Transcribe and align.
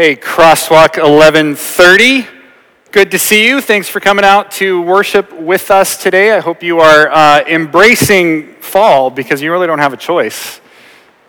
Hey, 0.00 0.16
Crosswalk 0.16 0.96
1130. 0.96 2.26
Good 2.90 3.10
to 3.10 3.18
see 3.18 3.46
you. 3.46 3.60
Thanks 3.60 3.86
for 3.86 4.00
coming 4.00 4.24
out 4.24 4.50
to 4.52 4.80
worship 4.80 5.30
with 5.30 5.70
us 5.70 6.02
today. 6.02 6.32
I 6.32 6.40
hope 6.40 6.62
you 6.62 6.78
are 6.78 7.10
uh, 7.10 7.44
embracing 7.46 8.54
fall 8.62 9.10
because 9.10 9.42
you 9.42 9.52
really 9.52 9.66
don't 9.66 9.78
have 9.78 9.92
a 9.92 9.98
choice 9.98 10.62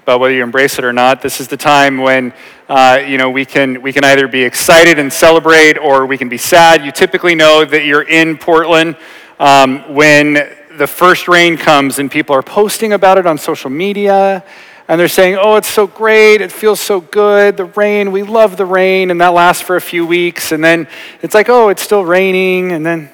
about 0.04 0.22
whether 0.22 0.34
you 0.34 0.42
embrace 0.42 0.80
it 0.80 0.86
or 0.86 0.94
not. 0.94 1.22
This 1.22 1.42
is 1.42 1.50
the 1.50 1.58
time 1.58 1.98
when 1.98 2.32
uh, 2.70 3.04
you 3.06 3.18
know 3.18 3.30
we 3.30 3.44
can 3.44 3.82
we 3.82 3.92
can 3.92 4.06
either 4.06 4.30
be 4.30 4.42
excited 4.42 5.00
and 5.00 5.12
celebrate 5.12 5.78
or 5.78 6.06
we 6.06 6.18
can 6.18 6.30
be 6.30 6.38
sad. 6.38 6.86
You 6.86 6.94
typically 6.94 7.36
know 7.36 7.66
that 7.66 7.84
you're 7.84 8.08
in 8.08 8.38
Portland 8.38 8.96
um, 9.38 9.94
when 9.94 10.50
the 10.78 10.88
first 10.88 11.28
rain 11.28 11.58
comes 11.58 12.00
and 12.00 12.10
people 12.10 12.34
are 12.38 12.42
posting 12.42 12.94
about 12.94 13.18
it 13.18 13.26
on 13.26 13.38
social 13.38 13.70
media 13.70 14.46
and 14.92 15.00
they're 15.00 15.08
saying, 15.08 15.38
oh, 15.40 15.56
it's 15.56 15.70
so 15.70 15.88
great, 15.88 16.42
it 16.42 16.52
feels 16.52 16.82
so 16.82 17.00
good, 17.00 17.56
the 17.56 17.64
rain, 17.64 18.12
we 18.12 18.24
love 18.24 18.58
the 18.58 18.66
rain, 18.66 19.10
and 19.10 19.22
that 19.22 19.30
lasts 19.30 19.64
for 19.64 19.78
a 19.78 19.82
few 19.82 20.06
weeks, 20.06 20.52
and 20.52 20.62
then 20.62 20.86
it's 21.22 21.34
like, 21.34 21.48
oh, 21.48 21.70
it's 21.70 21.82
still 21.82 22.04
raining, 22.04 22.74
and 22.74 22.86
then, 22.86 23.10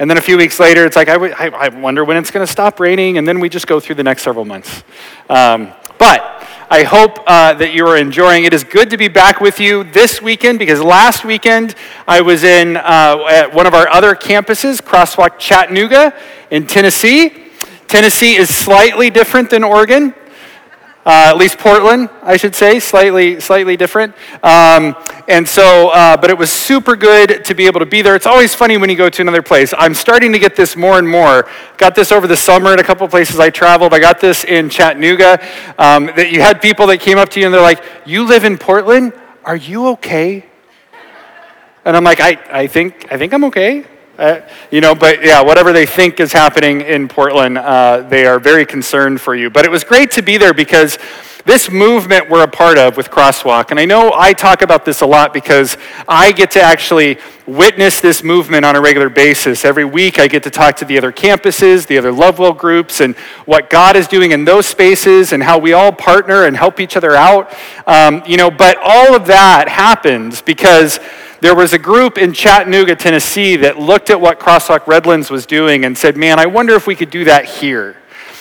and 0.00 0.10
then 0.10 0.18
a 0.18 0.20
few 0.20 0.36
weeks 0.36 0.58
later, 0.58 0.84
it's 0.84 0.96
like, 0.96 1.08
I, 1.08 1.68
wonder 1.68 2.04
when 2.04 2.16
it's 2.16 2.32
going 2.32 2.44
to 2.44 2.50
stop 2.52 2.80
raining, 2.80 3.16
and 3.16 3.28
then 3.28 3.38
we 3.38 3.48
just 3.48 3.68
go 3.68 3.78
through 3.78 3.94
the 3.94 4.02
next 4.02 4.22
several 4.22 4.44
months. 4.44 4.82
Um, 5.28 5.72
but 6.00 6.20
I 6.68 6.82
hope 6.82 7.20
uh, 7.28 7.54
that 7.54 7.74
you 7.74 7.86
are 7.86 7.96
enjoying. 7.96 8.42
It 8.42 8.52
is 8.52 8.64
good 8.64 8.90
to 8.90 8.96
be 8.96 9.06
back 9.06 9.40
with 9.40 9.60
you 9.60 9.84
this 9.84 10.20
weekend 10.20 10.58
because 10.58 10.80
last 10.80 11.24
weekend 11.24 11.76
I 12.08 12.22
was 12.22 12.42
in 12.42 12.76
uh, 12.76 13.24
at 13.30 13.54
one 13.54 13.68
of 13.68 13.74
our 13.74 13.88
other 13.88 14.16
campuses, 14.16 14.82
Crosswalk 14.82 15.38
Chattanooga 15.38 16.12
in 16.50 16.66
Tennessee. 16.66 17.44
Tennessee 17.86 18.34
is 18.34 18.52
slightly 18.52 19.10
different 19.10 19.50
than 19.50 19.62
Oregon. 19.62 20.12
Uh, 21.10 21.30
at 21.30 21.36
least 21.36 21.58
Portland, 21.58 22.08
I 22.22 22.36
should 22.36 22.54
say, 22.54 22.78
slightly, 22.78 23.40
slightly 23.40 23.76
different. 23.76 24.14
Um, 24.44 24.94
and 25.26 25.48
so, 25.48 25.88
uh, 25.88 26.16
but 26.16 26.30
it 26.30 26.38
was 26.38 26.52
super 26.52 26.94
good 26.94 27.44
to 27.46 27.52
be 27.52 27.66
able 27.66 27.80
to 27.80 27.86
be 27.86 28.00
there. 28.00 28.14
It's 28.14 28.28
always 28.28 28.54
funny 28.54 28.76
when 28.76 28.88
you 28.90 28.94
go 28.94 29.10
to 29.10 29.20
another 29.20 29.42
place. 29.42 29.74
I'm 29.76 29.92
starting 29.92 30.30
to 30.30 30.38
get 30.38 30.54
this 30.54 30.76
more 30.76 31.00
and 31.00 31.08
more. 31.08 31.48
Got 31.78 31.96
this 31.96 32.12
over 32.12 32.28
the 32.28 32.36
summer 32.36 32.74
at 32.74 32.78
a 32.78 32.84
couple 32.84 33.08
places 33.08 33.40
I 33.40 33.50
traveled. 33.50 33.92
I 33.92 33.98
got 33.98 34.20
this 34.20 34.44
in 34.44 34.70
Chattanooga. 34.70 35.44
Um, 35.80 36.06
that 36.14 36.30
you 36.30 36.42
had 36.42 36.62
people 36.62 36.86
that 36.86 36.98
came 36.98 37.18
up 37.18 37.28
to 37.30 37.40
you 37.40 37.46
and 37.46 37.52
they're 37.52 37.60
like, 37.60 37.82
"You 38.06 38.22
live 38.22 38.44
in 38.44 38.56
Portland? 38.56 39.12
Are 39.44 39.56
you 39.56 39.88
okay?" 39.88 40.44
And 41.84 41.96
I'm 41.96 42.04
like, 42.04 42.20
"I, 42.20 42.38
I 42.52 42.66
think, 42.68 43.10
I 43.10 43.18
think 43.18 43.34
I'm 43.34 43.42
okay." 43.46 43.84
Uh, 44.20 44.42
you 44.70 44.82
know, 44.82 44.94
but 44.94 45.24
yeah, 45.24 45.40
whatever 45.40 45.72
they 45.72 45.86
think 45.86 46.20
is 46.20 46.30
happening 46.30 46.82
in 46.82 47.08
Portland, 47.08 47.56
uh, 47.56 48.02
they 48.02 48.26
are 48.26 48.38
very 48.38 48.66
concerned 48.66 49.18
for 49.18 49.34
you. 49.34 49.48
But 49.48 49.64
it 49.64 49.70
was 49.70 49.82
great 49.82 50.10
to 50.10 50.22
be 50.22 50.36
there 50.36 50.52
because 50.52 50.98
this 51.44 51.70
movement 51.70 52.28
we're 52.28 52.44
a 52.44 52.48
part 52.48 52.78
of 52.78 52.96
with 52.96 53.10
Crosswalk, 53.10 53.70
and 53.70 53.80
I 53.80 53.84
know 53.84 54.12
I 54.14 54.32
talk 54.32 54.62
about 54.62 54.84
this 54.84 55.00
a 55.00 55.06
lot 55.06 55.32
because 55.32 55.76
I 56.08 56.32
get 56.32 56.50
to 56.52 56.62
actually 56.62 57.18
witness 57.46 58.00
this 58.00 58.22
movement 58.22 58.64
on 58.64 58.76
a 58.76 58.80
regular 58.80 59.08
basis. 59.08 59.64
Every 59.64 59.84
week 59.84 60.18
I 60.18 60.28
get 60.28 60.42
to 60.44 60.50
talk 60.50 60.76
to 60.76 60.84
the 60.84 60.96
other 60.98 61.12
campuses, 61.12 61.86
the 61.86 61.98
other 61.98 62.12
Lovewell 62.12 62.52
groups, 62.52 63.00
and 63.00 63.16
what 63.44 63.70
God 63.70 63.96
is 63.96 64.06
doing 64.06 64.32
in 64.32 64.44
those 64.44 64.66
spaces 64.66 65.32
and 65.32 65.42
how 65.42 65.58
we 65.58 65.72
all 65.72 65.92
partner 65.92 66.44
and 66.44 66.56
help 66.56 66.78
each 66.78 66.96
other 66.96 67.14
out. 67.14 67.52
Um, 67.86 68.22
you 68.26 68.36
know, 68.36 68.50
but 68.50 68.76
all 68.82 69.14
of 69.14 69.26
that 69.26 69.68
happens 69.68 70.42
because 70.42 71.00
there 71.40 71.54
was 71.54 71.72
a 71.72 71.78
group 71.78 72.18
in 72.18 72.32
Chattanooga, 72.32 72.94
Tennessee 72.94 73.56
that 73.56 73.78
looked 73.78 74.10
at 74.10 74.20
what 74.20 74.38
Crosswalk 74.38 74.86
Redlands 74.86 75.30
was 75.30 75.46
doing 75.46 75.84
and 75.84 75.96
said, 75.96 76.16
man, 76.16 76.38
I 76.38 76.46
wonder 76.46 76.74
if 76.74 76.86
we 76.86 76.94
could 76.94 77.10
do 77.10 77.24
that 77.24 77.46
here. 77.46 77.96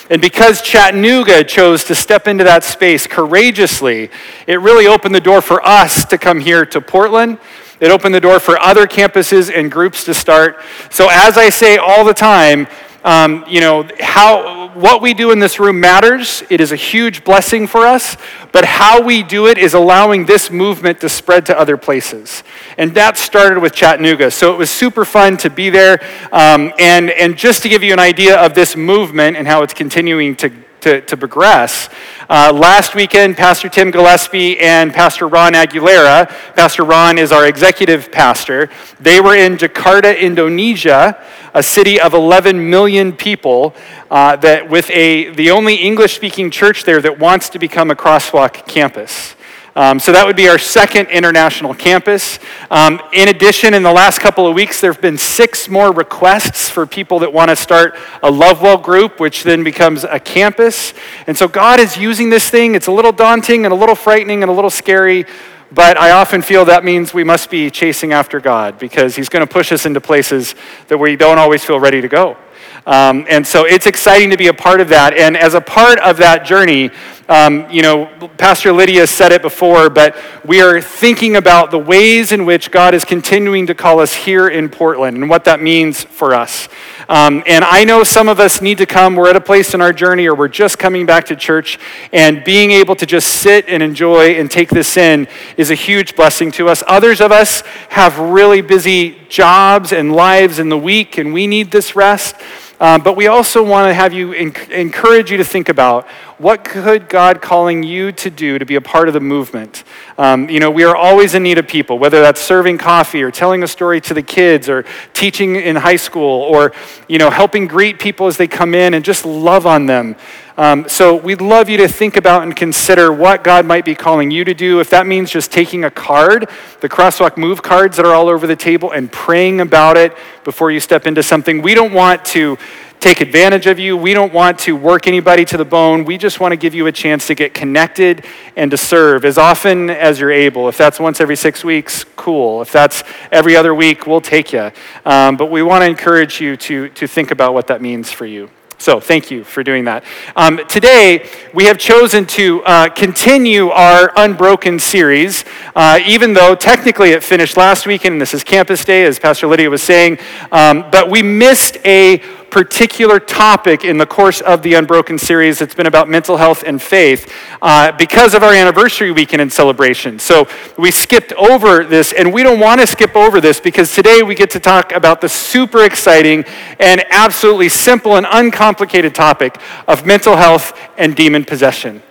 And 0.10 0.22
because 0.22 0.62
Chattanooga 0.62 1.44
chose 1.44 1.84
to 1.86 1.96
step 1.96 2.28
into 2.28 2.44
that 2.44 2.64
space 2.64 3.06
courageously, 3.06 4.10
it 4.48 4.60
really 4.60 4.88
opened 4.88 5.14
the 5.14 5.22
door 5.22 5.40
for 5.42 5.66
us 5.66 6.04
to 6.06 6.18
come 6.18 6.40
here 6.40 6.66
to 6.66 6.82
Portland. 6.82 7.38
It 7.80 7.92
opened 7.92 8.16
the 8.16 8.20
door 8.20 8.40
for 8.40 8.60
other 8.60 8.88
campuses 8.88 9.56
and 9.56 9.72
groups 9.72 10.04
to 10.06 10.14
start. 10.14 10.62
So, 10.90 11.10
as 11.12 11.38
I 11.38 11.50
say 11.50 11.78
all 11.78 12.04
the 12.04 12.14
time, 12.14 12.68
um, 13.04 13.46
you 13.48 13.62
know, 13.62 13.88
how, 14.00 14.70
what 14.74 15.02
we 15.02 15.14
do 15.14 15.32
in 15.32 15.40
this 15.40 15.60
room 15.60 15.80
matters. 15.80 16.44
It 16.50 16.62
is 16.62 16.72
a 16.72 16.76
huge 16.76 17.24
blessing 17.24 17.68
for 17.68 17.86
us, 17.86 18.18
but 18.52 18.66
how 18.66 19.02
we 19.02 19.24
do 19.24 19.48
it 19.48 19.58
is 19.58 19.74
allowing 19.74 20.26
this 20.26 20.52
movement 20.52 21.00
to 21.02 21.10
spread 21.10 21.46
to 21.48 21.60
other 21.60 21.78
places. 21.78 22.44
And 22.78 22.94
that 22.96 23.18
started 23.18 23.60
with 23.60 23.74
Chattanooga. 23.74 24.32
So 24.32 24.54
it 24.54 24.58
was 24.58 24.70
super 24.70 25.06
fun 25.06 25.38
to 25.38 25.50
be 25.50 25.70
there. 25.70 26.02
Um, 26.32 26.74
and, 26.80 27.10
and 27.10 27.38
just 27.38 27.64
to 27.64 27.70
give 27.70 27.84
you 27.84 27.94
an 27.94 28.00
idea 28.00 28.38
of 28.38 28.54
this 28.54 28.76
movement 28.76 29.38
and 29.38 29.48
how 29.48 29.64
it's 29.64 29.74
continuing 29.74 30.36
to 30.38 30.52
to, 30.82 31.02
to 31.02 31.18
progress. 31.18 31.90
Uh, 32.30 32.52
last 32.54 32.96
weekend, 32.96 33.38
Pastor 33.38 33.70
Tim 33.70 33.92
Gillespie 33.92 34.60
and 34.60 34.94
Pastor 34.94 35.28
Ron 35.28 35.54
Aguilera, 35.54 36.30
Pastor 36.56 36.84
Ron 36.84 37.18
is 37.18 37.32
our 37.32 37.48
executive 37.48 38.12
pastor, 38.12 38.70
they 39.00 39.20
were 39.20 39.36
in 39.36 39.58
Jakarta, 39.58 40.20
Indonesia, 40.20 41.22
a 41.54 41.64
city 41.64 42.00
of 42.00 42.14
11 42.14 42.70
million 42.70 43.12
people, 43.12 43.74
uh, 44.12 44.36
that 44.38 44.70
with 44.70 44.90
a, 44.92 45.30
the 45.32 45.52
only 45.52 45.76
English 45.76 46.16
speaking 46.16 46.52
church 46.52 46.84
there 46.84 47.02
that 47.02 47.20
wants 47.20 47.50
to 47.50 47.60
become 47.60 47.92
a 47.92 47.96
crosswalk 47.96 48.68
campus. 48.68 49.36
Um, 49.80 49.98
so 49.98 50.12
that 50.12 50.28
would 50.28 50.36
be 50.36 50.50
our 50.50 50.58
second 50.58 51.08
international 51.08 51.74
campus. 51.74 52.38
Um, 52.70 53.02
in 53.14 53.30
addition, 53.30 53.74
in 53.74 53.82
the 53.82 53.94
last 53.94 54.20
couple 54.20 54.46
of 54.46 54.54
weeks, 54.54 54.82
there 54.82 54.92
have 54.92 55.02
been 55.02 55.18
six 55.18 55.70
more 55.70 55.94
requests 55.94 56.70
for 56.70 56.86
people 56.86 57.20
that 57.20 57.32
want 57.32 57.50
to 57.50 57.56
start 57.56 57.96
a 58.22 58.30
Lovewell 58.30 58.78
group, 58.78 59.22
which 59.22 59.44
then 59.44 59.64
becomes 59.64 60.04
a 60.04 60.20
campus. 60.20 60.94
And 61.28 61.38
so 61.38 61.48
God 61.48 61.80
is 61.80 61.96
using 61.96 62.30
this 62.30 62.50
thing. 62.50 62.76
It's 62.76 62.88
a 62.88 62.92
little 62.92 63.14
daunting 63.14 63.64
and 63.64 63.72
a 63.72 63.78
little 63.78 63.96
frightening 63.96 64.44
and 64.44 64.52
a 64.52 64.54
little 64.54 64.70
scary. 64.70 65.26
But 65.72 65.98
I 65.98 66.12
often 66.12 66.42
feel 66.42 66.66
that 66.66 66.84
means 66.84 67.14
we 67.14 67.24
must 67.24 67.50
be 67.50 67.70
chasing 67.70 68.12
after 68.12 68.40
God 68.40 68.80
because 68.80 69.16
He's 69.16 69.30
going 69.30 69.46
to 69.46 69.52
push 69.52 69.72
us 69.72 69.86
into 69.86 70.02
places 70.02 70.56
that 70.88 70.98
we 70.98 71.16
don't 71.16 71.38
always 71.38 71.64
feel 71.64 71.80
ready 71.80 72.02
to 72.02 72.08
go. 72.08 72.38
Um, 72.86 73.26
and 73.30 73.46
so 73.46 73.66
it's 73.66 73.86
exciting 73.86 74.32
to 74.32 74.38
be 74.38 74.48
a 74.48 74.54
part 74.54 74.82
of 74.82 74.90
that. 74.90 75.14
And 75.14 75.38
as 75.38 75.54
a 75.54 75.62
part 75.62 76.00
of 76.00 76.18
that 76.18 76.46
journey, 76.46 76.90
um, 77.28 77.70
you 77.70 77.84
know, 77.84 78.08
Pastor 78.38 78.72
Lydia 78.74 79.06
said 79.06 79.32
it 79.32 79.44
before, 79.44 79.92
but 79.92 80.16
we 80.44 80.62
are 80.62 80.82
thinking 80.82 81.36
about 81.36 81.70
the 81.70 81.78
ways 81.78 82.32
in 82.32 82.46
which 82.46 82.72
God 82.72 82.96
is 82.96 83.06
continuing 83.06 83.68
to 83.68 83.76
call 83.76 84.00
us 84.00 84.14
here 84.14 84.48
in 84.48 84.70
Portland 84.70 85.18
and 85.18 85.30
what 85.30 85.46
that 85.46 85.62
means 85.62 86.04
for 86.04 86.34
us. 86.34 86.68
Um, 87.10 87.42
and 87.48 87.66
I 87.66 87.86
know 87.86 88.04
some 88.04 88.30
of 88.30 88.40
us 88.40 88.62
need 88.62 88.78
to 88.78 88.86
come. 88.86 89.16
We're 89.16 89.32
at 89.32 89.36
a 89.36 89.42
place 89.42 89.74
in 89.74 89.82
our 89.82 89.92
journey, 89.92 90.28
or 90.28 90.36
we're 90.36 90.48
just 90.48 90.78
coming 90.78 91.08
back 91.08 91.26
to 91.26 91.36
church, 91.36 91.80
and 92.14 92.44
being 92.44 92.70
able 92.70 92.96
to 92.98 93.08
just 93.08 93.42
sit 93.42 93.68
and 93.68 93.82
enjoy 93.82 94.36
and 94.36 94.50
take 94.50 94.70
this 94.70 94.96
in 94.96 95.28
is 95.58 95.72
a 95.72 95.76
huge 95.76 96.16
blessing 96.16 96.52
to 96.52 96.70
us. 96.70 96.84
Others 96.86 97.20
of 97.20 97.32
us 97.32 97.62
have 97.90 98.20
really 98.20 98.62
busy 98.62 99.18
jobs 99.28 99.92
and 99.92 100.14
lives 100.14 100.60
in 100.60 100.70
the 100.70 100.78
week, 100.78 101.18
and 101.18 101.34
we 101.34 101.48
need 101.48 101.72
this 101.72 101.96
rest. 101.96 102.36
Um, 102.80 103.02
but 103.02 103.18
we 103.18 103.28
also 103.28 103.62
want 103.62 103.90
to 103.90 103.94
have 103.94 104.14
you 104.14 104.32
encourage 104.32 105.32
you 105.32 105.38
to 105.38 105.44
think 105.44 105.68
about 105.68 106.08
what 106.38 106.64
could 106.64 107.10
God 107.10 107.42
calling 107.42 107.84
you 107.84 108.14
to 108.14 108.30
do 108.30 108.58
to 108.58 108.66
be 108.66 108.76
a 108.76 108.82
part 108.82 109.10
of 109.10 109.14
the 109.14 109.20
movement? 109.20 109.84
Um, 110.18 110.50
you 110.50 110.62
know, 110.62 110.72
we 110.72 110.86
are 110.86 110.96
always 110.96 111.36
in 111.36 111.44
need 111.44 111.58
of 111.58 111.68
people, 111.68 112.00
whether 112.00 112.22
that's 112.22 112.40
serving 112.40 112.78
coffee 112.78 113.22
or 113.22 113.32
telling 113.32 113.64
a 113.64 113.68
story 113.68 114.00
to 114.02 114.14
the 114.14 114.24
kids 114.24 114.70
or 114.70 114.86
teaching 115.14 115.58
in 115.58 115.76
high 115.76 115.98
school 115.98 116.44
or, 116.44 116.72
you 117.10 117.18
know, 117.18 117.30
helping 117.30 117.68
greet 117.68 118.00
people 118.00 118.28
as 118.28 118.38
they 118.38 118.48
come 118.48 118.74
in 118.74 118.94
and 118.94 119.04
just 119.04 119.26
love 119.26 119.66
on 119.66 119.86
them. 119.86 120.16
Um, 120.60 120.90
so 120.90 121.16
we'd 121.16 121.40
love 121.40 121.70
you 121.70 121.78
to 121.78 121.88
think 121.88 122.18
about 122.18 122.44
and 122.44 122.54
consider 122.54 123.14
what 123.14 123.46
God 123.46 123.66
might 123.66 123.86
be 123.86 123.96
calling 123.96 124.30
you 124.30 124.44
to 124.44 124.54
do. 124.54 124.82
If 124.82 124.90
that 124.90 125.08
means 125.08 125.32
just 125.32 125.54
taking 125.54 125.86
a 125.86 125.90
card, 125.90 126.50
the 126.82 126.90
Crosswalk 126.90 127.38
Move 127.38 127.64
cards 127.64 127.96
that 127.96 128.06
are 128.06 128.14
all 128.14 128.28
over 128.28 128.46
the 128.46 128.58
table, 128.58 128.92
and 128.92 129.10
praying 129.10 129.62
about 129.62 129.96
it 129.96 130.14
before 130.44 130.70
you 130.70 130.82
step 130.82 131.08
into 131.08 131.24
something. 131.24 131.62
We 131.62 131.76
don't 131.76 131.94
want 131.94 132.26
to 132.26 132.58
take 133.00 133.22
advantage 133.22 133.68
of 133.68 133.80
you. 133.80 133.96
We 133.96 134.14
don't 134.14 134.34
want 134.34 134.60
to 134.60 134.76
work 134.76 135.08
anybody 135.08 135.46
to 135.46 135.56
the 135.56 135.64
bone. 135.64 136.04
We 136.04 136.18
just 136.18 136.42
want 136.42 136.52
to 136.52 136.58
give 136.58 136.76
you 136.76 136.88
a 136.88 136.92
chance 136.92 137.28
to 137.28 137.36
get 137.36 137.54
connected 137.54 138.26
and 138.58 138.70
to 138.72 138.76
serve 138.76 139.24
as 139.24 139.38
often 139.38 139.90
as 139.90 140.20
you're 140.20 140.30
able. 140.30 140.68
If 140.68 140.78
that's 140.78 141.00
once 141.00 141.22
every 141.22 141.38
six 141.38 141.64
weeks, 141.64 142.04
cool. 142.18 142.62
If 142.62 142.74
that's 142.74 143.06
every 143.32 143.56
other 143.56 143.74
week, 143.74 144.06
we'll 144.06 144.20
take 144.20 144.52
you. 144.52 144.74
Um, 145.06 145.38
but 145.38 145.50
we 145.50 145.64
want 145.64 145.86
to 145.86 145.90
encourage 145.90 146.42
you 146.42 146.58
to, 146.58 146.90
to 146.90 147.08
think 147.08 147.32
about 147.32 147.54
what 147.54 147.68
that 147.68 147.82
means 147.82 148.12
for 148.12 148.26
you. 148.26 148.50
So, 148.82 149.02
thank 149.02 149.30
you 149.30 149.44
for 149.44 149.62
doing 149.62 149.84
that. 149.84 150.06
Um, 150.38 150.62
today, 150.70 151.30
we 151.54 151.66
have 151.66 151.78
chosen 151.78 152.26
to 152.28 152.64
uh, 152.64 152.88
continue 152.88 153.72
our 153.72 154.14
Unbroken 154.16 154.80
series, 154.80 155.44
uh, 155.76 156.00
even 156.06 156.32
though 156.32 156.56
technically 156.56 157.12
it 157.12 157.22
finished 157.22 157.58
last 157.58 157.86
weekend, 157.86 158.14
and 158.14 158.22
this 158.22 158.34
is 158.34 158.42
Campus 158.42 158.86
Day, 158.86 159.04
as 159.04 159.20
Pastor 159.20 159.48
Lydia 159.48 159.70
was 159.70 159.84
saying. 159.84 160.18
Um, 160.54 160.86
but 160.94 161.10
we 161.10 161.22
missed 161.22 161.78
a 161.84 162.20
particular 162.50 163.20
topic 163.20 163.84
in 163.84 163.98
the 163.98 164.06
course 164.06 164.42
of 164.42 164.62
the 164.62 164.74
Unbroken 164.74 165.18
series. 165.18 165.62
It's 165.62 165.76
been 165.76 165.88
about 165.88 166.10
mental 166.10 166.38
health 166.38 166.64
and 166.66 166.82
faith 166.82 167.32
uh, 167.62 167.92
because 167.94 168.34
of 168.34 168.44
our 168.44 168.54
anniversary 168.54 169.12
weekend 169.12 169.42
and 169.42 169.52
celebration. 169.52 170.20
So 170.20 170.48
we 170.78 170.92
skipped 170.92 171.34
over 171.34 171.84
this, 171.84 172.14
and 172.14 172.34
we 172.34 172.44
don't 172.44 172.60
want 172.60 172.82
to 172.82 172.88
skip 172.88 173.16
over 173.16 173.40
this 173.40 173.60
because 173.60 173.94
today 173.94 174.24
we 174.24 174.36
get 174.36 174.50
to 174.52 174.60
talk 174.60 174.92
about 174.92 175.22
the 175.22 175.30
super 175.30 175.84
exciting 175.84 176.44
and 176.80 177.04
absolutely 177.10 177.70
simple 177.70 178.18
and 178.18 178.26
uncomplicated 178.30 179.14
topic 179.14 179.58
of 179.88 180.06
mental 180.06 180.36
health 180.36 180.78
and 180.98 181.16
demon 181.16 181.46
possession. 181.46 182.02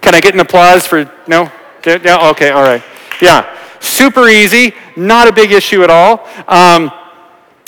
Can 0.00 0.14
I 0.14 0.20
get 0.20 0.34
an 0.34 0.40
applause 0.40 0.86
for 0.86 1.10
no? 1.26 1.50
Yeah, 1.84 2.30
okay, 2.30 2.50
all 2.50 2.62
right. 2.62 2.82
Yeah. 3.20 3.56
super 3.80 4.28
easy, 4.28 4.74
not 4.96 5.28
a 5.28 5.32
big 5.32 5.52
issue 5.52 5.82
at 5.82 5.90
all. 5.90 6.26
Um, 6.46 6.92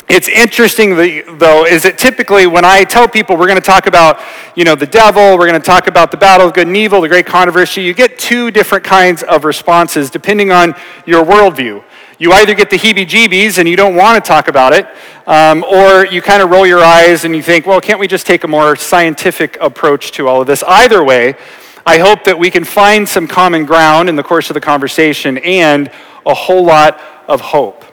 it's 0.09 0.27
interesting, 0.27 0.95
though, 1.37 1.65
is 1.65 1.83
that 1.83 1.97
typically 1.97 2.45
when 2.45 2.65
I 2.65 2.83
tell 2.83 3.07
people 3.07 3.37
we're 3.37 3.47
going 3.47 3.55
to 3.55 3.61
talk 3.61 3.87
about, 3.87 4.19
you 4.55 4.63
know, 4.63 4.75
the 4.75 4.85
devil, 4.85 5.37
we're 5.37 5.47
going 5.47 5.59
to 5.59 5.65
talk 5.65 5.87
about 5.87 6.11
the 6.11 6.17
battle 6.17 6.47
of 6.47 6.53
good 6.53 6.67
and 6.67 6.75
evil, 6.75 7.01
the 7.01 7.07
great 7.07 7.25
controversy, 7.25 7.81
you 7.81 7.93
get 7.93 8.19
two 8.19 8.51
different 8.51 8.83
kinds 8.83 9.23
of 9.23 9.45
responses 9.45 10.09
depending 10.09 10.51
on 10.51 10.75
your 11.05 11.23
worldview. 11.23 11.83
You 12.19 12.31
either 12.33 12.53
get 12.53 12.69
the 12.69 12.77
heebie 12.77 13.07
jeebies 13.07 13.57
and 13.57 13.67
you 13.67 13.75
don't 13.75 13.95
want 13.95 14.23
to 14.23 14.27
talk 14.27 14.47
about 14.47 14.73
it, 14.73 14.87
um, 15.25 15.63
or 15.63 16.05
you 16.05 16.21
kind 16.21 16.43
of 16.43 16.51
roll 16.51 16.67
your 16.67 16.83
eyes 16.83 17.25
and 17.25 17.35
you 17.35 17.41
think, 17.41 17.65
well, 17.65 17.81
can't 17.81 17.99
we 17.99 18.07
just 18.07 18.27
take 18.27 18.43
a 18.43 18.47
more 18.47 18.75
scientific 18.75 19.57
approach 19.59 20.11
to 20.13 20.27
all 20.27 20.41
of 20.41 20.47
this? 20.47 20.63
Either 20.63 21.03
way, 21.03 21.35
I 21.85 21.97
hope 21.97 22.23
that 22.25 22.37
we 22.37 22.51
can 22.51 22.63
find 22.63 23.07
some 23.07 23.27
common 23.27 23.65
ground 23.65 24.09
in 24.09 24.15
the 24.15 24.23
course 24.23 24.49
of 24.49 24.53
the 24.53 24.61
conversation 24.61 25.37
and 25.39 25.89
a 26.25 26.33
whole 26.33 26.63
lot 26.63 27.01
of 27.27 27.41
hope. 27.41 27.83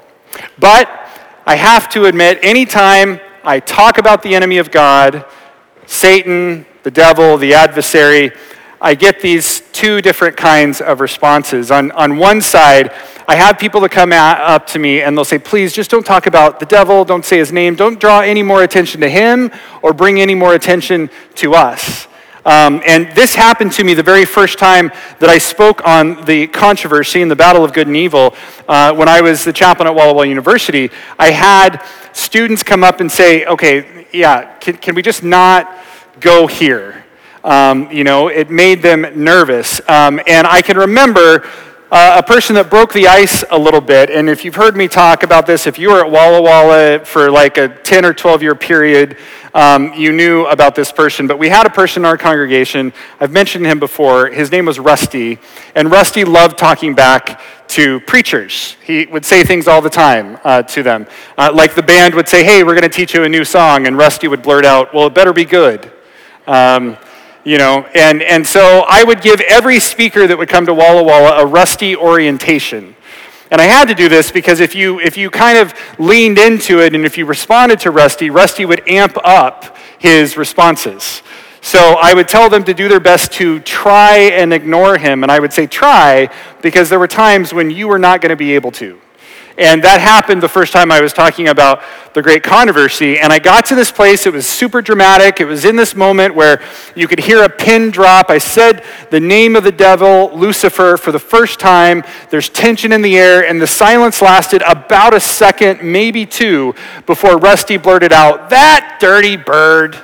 But 0.58 0.99
I 1.46 1.56
have 1.56 1.88
to 1.90 2.04
admit, 2.04 2.38
anytime 2.42 3.18
I 3.42 3.60
talk 3.60 3.98
about 3.98 4.22
the 4.22 4.34
enemy 4.34 4.58
of 4.58 4.70
God, 4.70 5.24
Satan, 5.86 6.66
the 6.82 6.90
devil, 6.90 7.36
the 7.38 7.54
adversary, 7.54 8.32
I 8.80 8.94
get 8.94 9.20
these 9.20 9.60
two 9.72 10.00
different 10.00 10.36
kinds 10.36 10.80
of 10.80 11.00
responses. 11.00 11.70
On, 11.70 11.90
on 11.92 12.16
one 12.16 12.40
side, 12.40 12.92
I 13.28 13.36
have 13.36 13.58
people 13.58 13.80
that 13.82 13.90
come 13.90 14.12
at, 14.12 14.40
up 14.40 14.66
to 14.68 14.78
me 14.78 15.02
and 15.02 15.16
they'll 15.16 15.24
say, 15.24 15.38
please 15.38 15.72
just 15.72 15.90
don't 15.90 16.04
talk 16.04 16.26
about 16.26 16.60
the 16.60 16.66
devil, 16.66 17.04
don't 17.04 17.24
say 17.24 17.38
his 17.38 17.52
name, 17.52 17.74
don't 17.74 18.00
draw 18.00 18.20
any 18.20 18.42
more 18.42 18.62
attention 18.62 19.00
to 19.02 19.08
him 19.08 19.50
or 19.82 19.92
bring 19.92 20.20
any 20.20 20.34
more 20.34 20.54
attention 20.54 21.10
to 21.36 21.54
us. 21.54 22.06
Um, 22.44 22.80
and 22.86 23.14
this 23.14 23.34
happened 23.34 23.72
to 23.72 23.84
me 23.84 23.94
the 23.94 24.02
very 24.02 24.24
first 24.24 24.58
time 24.58 24.90
that 25.18 25.28
I 25.28 25.38
spoke 25.38 25.86
on 25.86 26.24
the 26.24 26.46
controversy 26.46 27.20
in 27.20 27.28
the 27.28 27.36
battle 27.36 27.64
of 27.64 27.72
good 27.72 27.86
and 27.86 27.96
evil 27.96 28.34
uh, 28.66 28.94
when 28.94 29.08
I 29.08 29.20
was 29.20 29.44
the 29.44 29.52
chaplain 29.52 29.86
at 29.88 29.94
Walla 29.94 30.14
Walla 30.14 30.26
University. 30.26 30.90
I 31.18 31.30
had 31.30 31.84
students 32.12 32.62
come 32.62 32.82
up 32.82 33.00
and 33.00 33.12
say, 33.12 33.44
okay, 33.44 34.06
yeah, 34.12 34.56
can, 34.58 34.76
can 34.76 34.94
we 34.94 35.02
just 35.02 35.22
not 35.22 35.78
go 36.18 36.46
here? 36.46 37.04
Um, 37.44 37.90
you 37.90 38.04
know, 38.04 38.28
it 38.28 38.50
made 38.50 38.82
them 38.82 39.06
nervous. 39.22 39.80
Um, 39.88 40.20
and 40.26 40.46
I 40.46 40.62
can 40.62 40.76
remember 40.76 41.48
uh, 41.90 42.16
a 42.18 42.22
person 42.22 42.54
that 42.54 42.70
broke 42.70 42.92
the 42.92 43.08
ice 43.08 43.42
a 43.50 43.58
little 43.58 43.80
bit. 43.80 44.10
And 44.10 44.28
if 44.28 44.44
you've 44.44 44.54
heard 44.54 44.76
me 44.76 44.86
talk 44.86 45.24
about 45.24 45.46
this, 45.46 45.66
if 45.66 45.78
you 45.78 45.90
were 45.90 46.04
at 46.04 46.10
Walla 46.10 46.40
Walla 46.40 47.04
for 47.04 47.30
like 47.30 47.58
a 47.58 47.68
10 47.68 48.04
or 48.04 48.14
12 48.14 48.42
year 48.42 48.54
period, 48.54 49.16
um, 49.54 49.92
you 49.94 50.12
knew 50.12 50.46
about 50.46 50.76
this 50.76 50.92
person. 50.92 51.26
But 51.26 51.40
we 51.40 51.48
had 51.48 51.66
a 51.66 51.70
person 51.70 52.02
in 52.02 52.06
our 52.06 52.16
congregation, 52.16 52.92
I've 53.18 53.32
mentioned 53.32 53.66
him 53.66 53.80
before. 53.80 54.28
His 54.28 54.52
name 54.52 54.66
was 54.66 54.78
Rusty. 54.78 55.38
And 55.74 55.90
Rusty 55.90 56.24
loved 56.24 56.58
talking 56.58 56.94
back 56.94 57.40
to 57.68 57.98
preachers. 58.00 58.76
He 58.84 59.06
would 59.06 59.24
say 59.24 59.42
things 59.42 59.66
all 59.66 59.80
the 59.80 59.90
time 59.90 60.38
uh, 60.44 60.62
to 60.62 60.84
them. 60.84 61.08
Uh, 61.36 61.50
like 61.52 61.74
the 61.74 61.82
band 61.82 62.14
would 62.14 62.28
say, 62.28 62.44
Hey, 62.44 62.62
we're 62.62 62.74
going 62.74 62.82
to 62.82 62.88
teach 62.88 63.14
you 63.14 63.24
a 63.24 63.28
new 63.28 63.44
song. 63.44 63.88
And 63.88 63.98
Rusty 63.98 64.28
would 64.28 64.42
blurt 64.42 64.64
out, 64.64 64.94
Well, 64.94 65.08
it 65.08 65.14
better 65.14 65.32
be 65.32 65.44
good. 65.44 65.90
Um, 66.46 66.96
you 67.44 67.58
know, 67.58 67.86
and, 67.94 68.22
and 68.22 68.46
so 68.46 68.84
I 68.88 69.02
would 69.04 69.22
give 69.22 69.40
every 69.40 69.80
speaker 69.80 70.26
that 70.26 70.36
would 70.36 70.48
come 70.48 70.66
to 70.66 70.74
Walla 70.74 71.02
Walla 71.02 71.42
a 71.42 71.46
rusty 71.46 71.96
orientation. 71.96 72.94
And 73.50 73.60
I 73.60 73.64
had 73.64 73.88
to 73.88 73.94
do 73.94 74.08
this 74.08 74.30
because 74.30 74.60
if 74.60 74.74
you, 74.74 75.00
if 75.00 75.16
you 75.16 75.28
kind 75.30 75.58
of 75.58 75.74
leaned 75.98 76.38
into 76.38 76.80
it 76.80 76.94
and 76.94 77.04
if 77.04 77.18
you 77.18 77.26
responded 77.26 77.80
to 77.80 77.90
Rusty, 77.90 78.30
Rusty 78.30 78.64
would 78.64 78.88
amp 78.88 79.16
up 79.24 79.76
his 79.98 80.36
responses. 80.36 81.22
So 81.60 81.96
I 82.00 82.14
would 82.14 82.28
tell 82.28 82.48
them 82.48 82.64
to 82.64 82.74
do 82.74 82.88
their 82.88 83.00
best 83.00 83.32
to 83.32 83.60
try 83.60 84.16
and 84.16 84.52
ignore 84.52 84.98
him. 84.98 85.22
And 85.22 85.32
I 85.32 85.40
would 85.40 85.52
say 85.52 85.66
try 85.66 86.30
because 86.62 86.88
there 86.88 86.98
were 86.98 87.08
times 87.08 87.52
when 87.52 87.70
you 87.70 87.88
were 87.88 87.98
not 87.98 88.20
going 88.20 88.30
to 88.30 88.36
be 88.36 88.54
able 88.54 88.70
to. 88.72 89.00
And 89.58 89.82
that 89.84 90.00
happened 90.00 90.42
the 90.42 90.48
first 90.48 90.72
time 90.72 90.90
I 90.90 91.00
was 91.00 91.12
talking 91.12 91.48
about 91.48 91.82
the 92.14 92.22
great 92.22 92.42
controversy. 92.42 93.18
And 93.18 93.32
I 93.32 93.38
got 93.38 93.66
to 93.66 93.74
this 93.74 93.90
place, 93.90 94.26
it 94.26 94.32
was 94.32 94.48
super 94.48 94.80
dramatic. 94.80 95.40
It 95.40 95.44
was 95.44 95.64
in 95.64 95.76
this 95.76 95.94
moment 95.94 96.34
where 96.34 96.62
you 96.94 97.06
could 97.06 97.18
hear 97.18 97.42
a 97.42 97.48
pin 97.48 97.90
drop. 97.90 98.30
I 98.30 98.38
said 98.38 98.84
the 99.10 99.20
name 99.20 99.56
of 99.56 99.64
the 99.64 99.72
devil, 99.72 100.30
Lucifer, 100.34 100.96
for 100.96 101.12
the 101.12 101.18
first 101.18 101.60
time. 101.60 102.02
There's 102.30 102.48
tension 102.48 102.92
in 102.92 103.02
the 103.02 103.18
air, 103.18 103.44
and 103.44 103.60
the 103.60 103.66
silence 103.66 104.22
lasted 104.22 104.62
about 104.62 105.14
a 105.14 105.20
second, 105.20 105.82
maybe 105.82 106.26
two, 106.26 106.74
before 107.06 107.36
Rusty 107.36 107.76
blurted 107.76 108.12
out, 108.12 108.50
That 108.50 108.98
dirty 109.00 109.36
bird. 109.36 109.96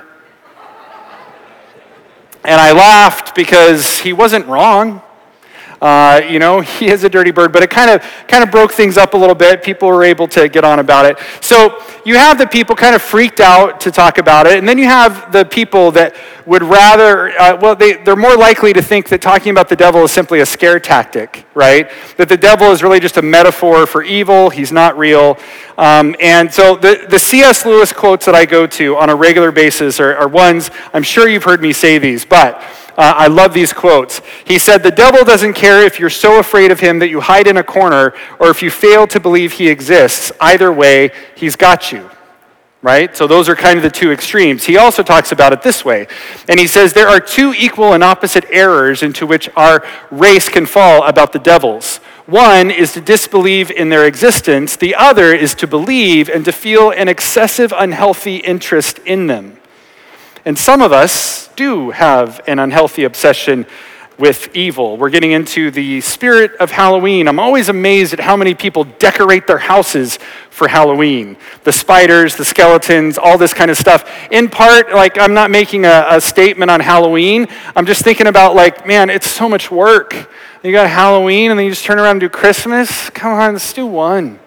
And 2.43 2.61
I 2.61 2.71
laughed 2.71 3.35
because 3.35 3.97
he 3.99 4.13
wasn't 4.13 4.45
wrong. 4.47 5.01
Uh, 5.81 6.21
you 6.29 6.39
know, 6.39 6.61
he 6.77 6.87
is 6.87 7.03
a 7.03 7.09
dirty 7.09 7.31
bird, 7.31 7.51
but 7.51 7.63
it 7.63 7.69
kind 7.69 7.89
of 7.89 8.01
kind 8.27 8.43
of 8.43 8.51
broke 8.51 8.71
things 8.71 8.97
up 8.97 9.13
a 9.13 9.17
little 9.17 9.35
bit. 9.35 9.63
People 9.63 9.87
were 9.89 10.03
able 10.03 10.27
to 10.29 10.49
get 10.49 10.63
on 10.63 10.79
about 10.79 11.05
it. 11.05 11.17
So 11.41 11.83
you 12.05 12.15
have 12.15 12.37
the 12.37 12.47
people 12.47 12.75
kind 12.75 12.95
of 12.95 13.01
freaked 13.01 13.39
out 13.39 13.79
to 13.81 13.91
talk 13.91 14.17
about 14.17 14.47
it, 14.47 14.57
and 14.57 14.67
then 14.67 14.77
you 14.77 14.85
have 14.85 15.31
the 15.31 15.45
people 15.45 15.91
that 15.91 16.15
would 16.47 16.63
rather, 16.63 17.37
uh, 17.37 17.57
well, 17.61 17.75
they, 17.75 17.93
they're 17.93 18.15
more 18.15 18.37
likely 18.37 18.71
to 18.71 18.81
think 18.81 19.09
that 19.09 19.21
talking 19.21 19.51
about 19.51 19.67
the 19.67 19.75
devil 19.75 20.03
is 20.03 20.11
simply 20.11 20.39
a 20.39 20.45
scare 20.45 20.79
tactic, 20.79 21.45
right? 21.53 21.91
That 22.15 22.29
the 22.29 22.37
devil 22.37 22.71
is 22.71 22.81
really 22.81 23.01
just 23.01 23.17
a 23.17 23.21
metaphor 23.21 23.85
for 23.85 24.01
evil. 24.01 24.49
He's 24.49 24.71
not 24.71 24.97
real. 24.97 25.37
Um, 25.77 26.15
and 26.21 26.51
so 26.51 26.77
the, 26.77 27.05
the 27.09 27.19
C.S. 27.19 27.65
Lewis 27.65 27.91
quotes 27.91 28.25
that 28.25 28.33
I 28.33 28.45
go 28.45 28.65
to 28.65 28.95
on 28.95 29.09
a 29.09 29.15
regular 29.15 29.51
basis 29.51 29.99
are, 29.99 30.15
are 30.15 30.29
ones, 30.29 30.71
I'm 30.93 31.03
sure 31.03 31.27
you've 31.27 31.43
heard 31.43 31.61
me 31.61 31.73
say 31.73 31.97
these, 31.97 32.23
but 32.23 32.63
uh, 32.97 33.13
I 33.15 33.27
love 33.27 33.53
these 33.53 33.73
quotes. 33.73 34.21
He 34.45 34.57
said, 34.57 34.81
The 34.81 34.89
devil 34.89 35.23
doesn't 35.23 35.53
care 35.53 35.85
if 35.85 35.99
you're 35.99 36.09
so 36.09 36.39
afraid 36.39 36.71
of 36.71 36.79
him 36.79 36.97
that 36.99 37.09
you 37.09 37.21
hide 37.21 37.45
in 37.45 37.57
a 37.57 37.63
corner 37.63 38.15
or 38.39 38.49
if 38.49 38.63
you 38.63 38.71
fail 38.71 39.05
to 39.07 39.19
believe 39.19 39.53
he 39.53 39.69
exists. 39.69 40.31
Either 40.39 40.71
way, 40.71 41.11
he's 41.35 41.55
got 41.55 41.91
you. 41.91 42.09
Right? 42.81 43.15
So 43.15 43.27
those 43.27 43.49
are 43.49 43.55
kind 43.55 43.77
of 43.77 43.83
the 43.83 43.91
two 43.91 44.11
extremes. 44.11 44.63
He 44.63 44.77
also 44.77 45.03
talks 45.03 45.31
about 45.31 45.51
it 45.53 45.61
this 45.61 45.85
way. 45.85 46.07
And 46.47 46.59
he 46.59 46.65
says, 46.65 46.93
There 46.93 47.07
are 47.07 47.19
two 47.19 47.53
equal 47.55 47.93
and 47.93 48.03
opposite 48.03 48.45
errors 48.49 49.03
into 49.03 49.27
which 49.27 49.47
our 49.55 49.85
race 50.09 50.49
can 50.49 50.65
fall 50.65 51.03
about 51.03 51.33
the 51.33 51.39
devils. 51.39 51.97
One 52.25 52.71
is 52.71 52.93
to 52.93 53.01
disbelieve 53.01 53.69
in 53.69 53.89
their 53.89 54.05
existence, 54.05 54.75
the 54.75 54.95
other 54.95 55.33
is 55.33 55.53
to 55.55 55.67
believe 55.67 56.29
and 56.29 56.43
to 56.45 56.51
feel 56.51 56.91
an 56.91 57.07
excessive 57.07 57.71
unhealthy 57.77 58.37
interest 58.37 58.99
in 58.99 59.27
them. 59.27 59.57
And 60.47 60.57
some 60.57 60.81
of 60.81 60.93
us 60.93 61.49
do 61.57 61.91
have 61.91 62.39
an 62.47 62.57
unhealthy 62.57 63.03
obsession 63.03 63.65
with 64.17 64.55
evil. 64.55 64.95
We're 64.95 65.09
getting 65.09 65.33
into 65.33 65.71
the 65.71 65.99
spirit 65.99 66.55
of 66.61 66.71
Halloween. 66.71 67.27
I'm 67.27 67.37
always 67.37 67.67
amazed 67.67 68.13
at 68.13 68.21
how 68.21 68.37
many 68.37 68.55
people 68.55 68.85
decorate 68.85 69.45
their 69.45 69.57
houses 69.57 70.19
for 70.49 70.69
Halloween. 70.69 71.35
The 71.65 71.73
spiders, 71.73 72.37
the 72.37 72.45
skeletons, 72.45 73.17
all 73.17 73.37
this 73.37 73.53
kind 73.53 73.69
of 73.69 73.75
stuff. 73.75 74.09
In 74.31 74.47
part, 74.47 74.93
like, 74.93 75.19
I'm 75.19 75.33
not 75.33 75.51
making 75.51 75.83
a, 75.83 76.05
a 76.11 76.21
statement 76.21 76.71
on 76.71 76.79
Halloween. 76.79 77.47
I'm 77.75 77.85
just 77.85 78.05
thinking 78.05 78.27
about, 78.27 78.55
like, 78.55 78.87
man, 78.87 79.09
it's 79.09 79.29
so 79.29 79.49
much 79.49 79.69
work. 79.69 80.31
You 80.63 80.71
got 80.71 80.89
Halloween 80.89 81.51
and 81.51 81.59
then 81.59 81.65
you 81.65 81.71
just 81.73 81.83
turn 81.83 81.99
around 81.99 82.11
and 82.11 82.21
do 82.21 82.29
Christmas? 82.29 83.09
Come 83.09 83.33
on, 83.33 83.51
let's 83.51 83.73
do 83.73 83.85
one. 83.85 84.39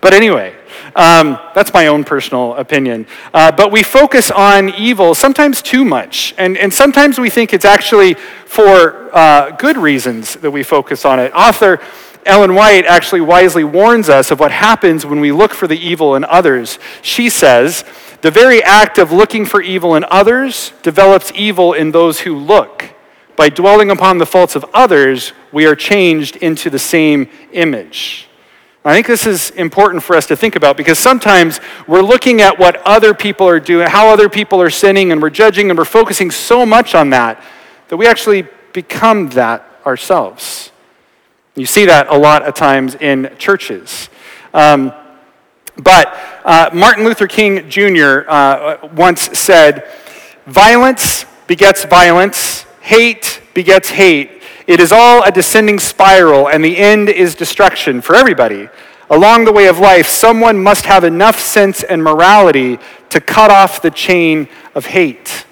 But 0.00 0.14
anyway, 0.14 0.54
um, 0.96 1.38
that's 1.54 1.72
my 1.74 1.88
own 1.88 2.04
personal 2.04 2.54
opinion. 2.54 3.06
Uh, 3.32 3.52
but 3.52 3.70
we 3.70 3.82
focus 3.82 4.30
on 4.30 4.70
evil 4.70 5.14
sometimes 5.14 5.60
too 5.60 5.84
much. 5.84 6.34
And, 6.38 6.56
and 6.56 6.72
sometimes 6.72 7.18
we 7.18 7.28
think 7.28 7.52
it's 7.52 7.66
actually 7.66 8.14
for 8.46 9.14
uh, 9.14 9.50
good 9.52 9.76
reasons 9.76 10.36
that 10.36 10.50
we 10.50 10.62
focus 10.62 11.04
on 11.04 11.20
it. 11.20 11.32
Author 11.34 11.80
Ellen 12.24 12.54
White 12.54 12.86
actually 12.86 13.20
wisely 13.20 13.62
warns 13.62 14.08
us 14.08 14.30
of 14.30 14.40
what 14.40 14.50
happens 14.50 15.04
when 15.04 15.20
we 15.20 15.32
look 15.32 15.52
for 15.52 15.66
the 15.68 15.78
evil 15.78 16.16
in 16.16 16.24
others. 16.24 16.78
She 17.02 17.28
says, 17.28 17.84
the 18.22 18.30
very 18.30 18.62
act 18.62 18.98
of 18.98 19.12
looking 19.12 19.44
for 19.44 19.60
evil 19.60 19.94
in 19.94 20.04
others 20.10 20.72
develops 20.82 21.30
evil 21.34 21.74
in 21.74 21.92
those 21.92 22.20
who 22.20 22.36
look. 22.36 22.84
By 23.36 23.50
dwelling 23.50 23.90
upon 23.90 24.16
the 24.16 24.26
faults 24.26 24.56
of 24.56 24.64
others, 24.72 25.34
we 25.52 25.66
are 25.66 25.76
changed 25.76 26.36
into 26.36 26.70
the 26.70 26.78
same 26.78 27.28
image. 27.52 28.28
I 28.86 28.94
think 28.94 29.08
this 29.08 29.26
is 29.26 29.50
important 29.50 30.04
for 30.04 30.14
us 30.14 30.26
to 30.26 30.36
think 30.36 30.54
about 30.54 30.76
because 30.76 30.96
sometimes 30.96 31.58
we're 31.88 32.02
looking 32.02 32.40
at 32.40 32.56
what 32.56 32.76
other 32.86 33.14
people 33.14 33.48
are 33.48 33.58
doing, 33.58 33.88
how 33.88 34.10
other 34.10 34.28
people 34.28 34.62
are 34.62 34.70
sinning, 34.70 35.10
and 35.10 35.20
we're 35.20 35.28
judging 35.28 35.70
and 35.70 35.76
we're 35.76 35.84
focusing 35.84 36.30
so 36.30 36.64
much 36.64 36.94
on 36.94 37.10
that 37.10 37.42
that 37.88 37.96
we 37.96 38.06
actually 38.06 38.46
become 38.72 39.28
that 39.30 39.68
ourselves. 39.84 40.70
You 41.56 41.66
see 41.66 41.86
that 41.86 42.06
a 42.08 42.16
lot 42.16 42.42
of 42.42 42.54
times 42.54 42.94
in 42.94 43.34
churches. 43.38 44.08
Um, 44.54 44.92
but 45.76 46.16
uh, 46.44 46.70
Martin 46.72 47.04
Luther 47.04 47.26
King 47.26 47.68
Jr. 47.68 48.28
Uh, 48.28 48.88
once 48.94 49.36
said, 49.36 49.90
Violence 50.46 51.26
begets 51.48 51.84
violence, 51.84 52.62
hate 52.80 53.40
begets 53.52 53.88
hate, 53.88 54.35
it 54.66 54.80
is 54.80 54.92
all 54.92 55.22
a 55.22 55.30
descending 55.30 55.78
spiral, 55.78 56.48
and 56.48 56.64
the 56.64 56.76
end 56.76 57.08
is 57.08 57.34
destruction 57.34 58.00
for 58.00 58.16
everybody. 58.16 58.68
Along 59.08 59.44
the 59.44 59.52
way 59.52 59.66
of 59.68 59.78
life, 59.78 60.08
someone 60.08 60.60
must 60.60 60.86
have 60.86 61.04
enough 61.04 61.38
sense 61.38 61.84
and 61.84 62.02
morality 62.02 62.78
to 63.10 63.20
cut 63.20 63.50
off 63.50 63.80
the 63.80 63.90
chain 63.90 64.48
of 64.74 64.86
hate. 64.86 65.46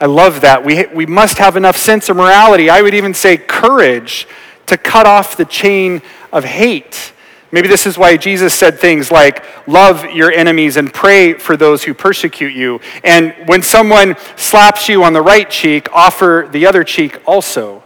I 0.00 0.06
love 0.06 0.40
that. 0.40 0.64
We, 0.64 0.86
we 0.86 1.04
must 1.04 1.38
have 1.38 1.56
enough 1.56 1.76
sense 1.76 2.08
of 2.08 2.16
morality. 2.16 2.70
I 2.70 2.80
would 2.80 2.94
even 2.94 3.12
say 3.12 3.36
courage 3.36 4.26
to 4.66 4.78
cut 4.78 5.06
off 5.06 5.36
the 5.36 5.44
chain 5.44 6.00
of 6.32 6.44
hate. 6.44 7.12
Maybe 7.52 7.68
this 7.68 7.86
is 7.86 7.98
why 7.98 8.16
Jesus 8.16 8.54
said 8.54 8.78
things 8.78 9.10
like, 9.10 9.44
Love 9.68 10.06
your 10.06 10.32
enemies 10.32 10.78
and 10.78 10.92
pray 10.92 11.34
for 11.34 11.56
those 11.56 11.84
who 11.84 11.92
persecute 11.92 12.54
you. 12.54 12.80
And 13.04 13.34
when 13.46 13.62
someone 13.62 14.16
slaps 14.36 14.88
you 14.88 15.04
on 15.04 15.12
the 15.12 15.20
right 15.20 15.48
cheek, 15.48 15.88
offer 15.92 16.48
the 16.50 16.66
other 16.66 16.82
cheek 16.82 17.20
also. 17.28 17.81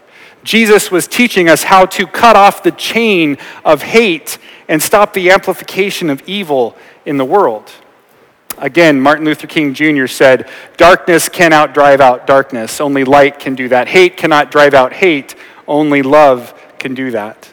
Jesus 0.46 0.92
was 0.92 1.08
teaching 1.08 1.48
us 1.48 1.64
how 1.64 1.86
to 1.86 2.06
cut 2.06 2.36
off 2.36 2.62
the 2.62 2.70
chain 2.70 3.36
of 3.64 3.82
hate 3.82 4.38
and 4.68 4.80
stop 4.80 5.12
the 5.12 5.30
amplification 5.30 6.08
of 6.08 6.22
evil 6.28 6.76
in 7.04 7.16
the 7.16 7.24
world. 7.24 7.68
Again, 8.56 9.00
Martin 9.00 9.24
Luther 9.24 9.48
King 9.48 9.74
Jr. 9.74 10.06
said, 10.06 10.48
Darkness 10.76 11.28
cannot 11.28 11.74
drive 11.74 12.00
out 12.00 12.28
darkness, 12.28 12.80
only 12.80 13.04
light 13.04 13.40
can 13.40 13.56
do 13.56 13.68
that. 13.68 13.88
Hate 13.88 14.16
cannot 14.16 14.52
drive 14.52 14.72
out 14.72 14.92
hate, 14.92 15.34
only 15.66 16.02
love 16.02 16.54
can 16.78 16.94
do 16.94 17.10
that. 17.10 17.52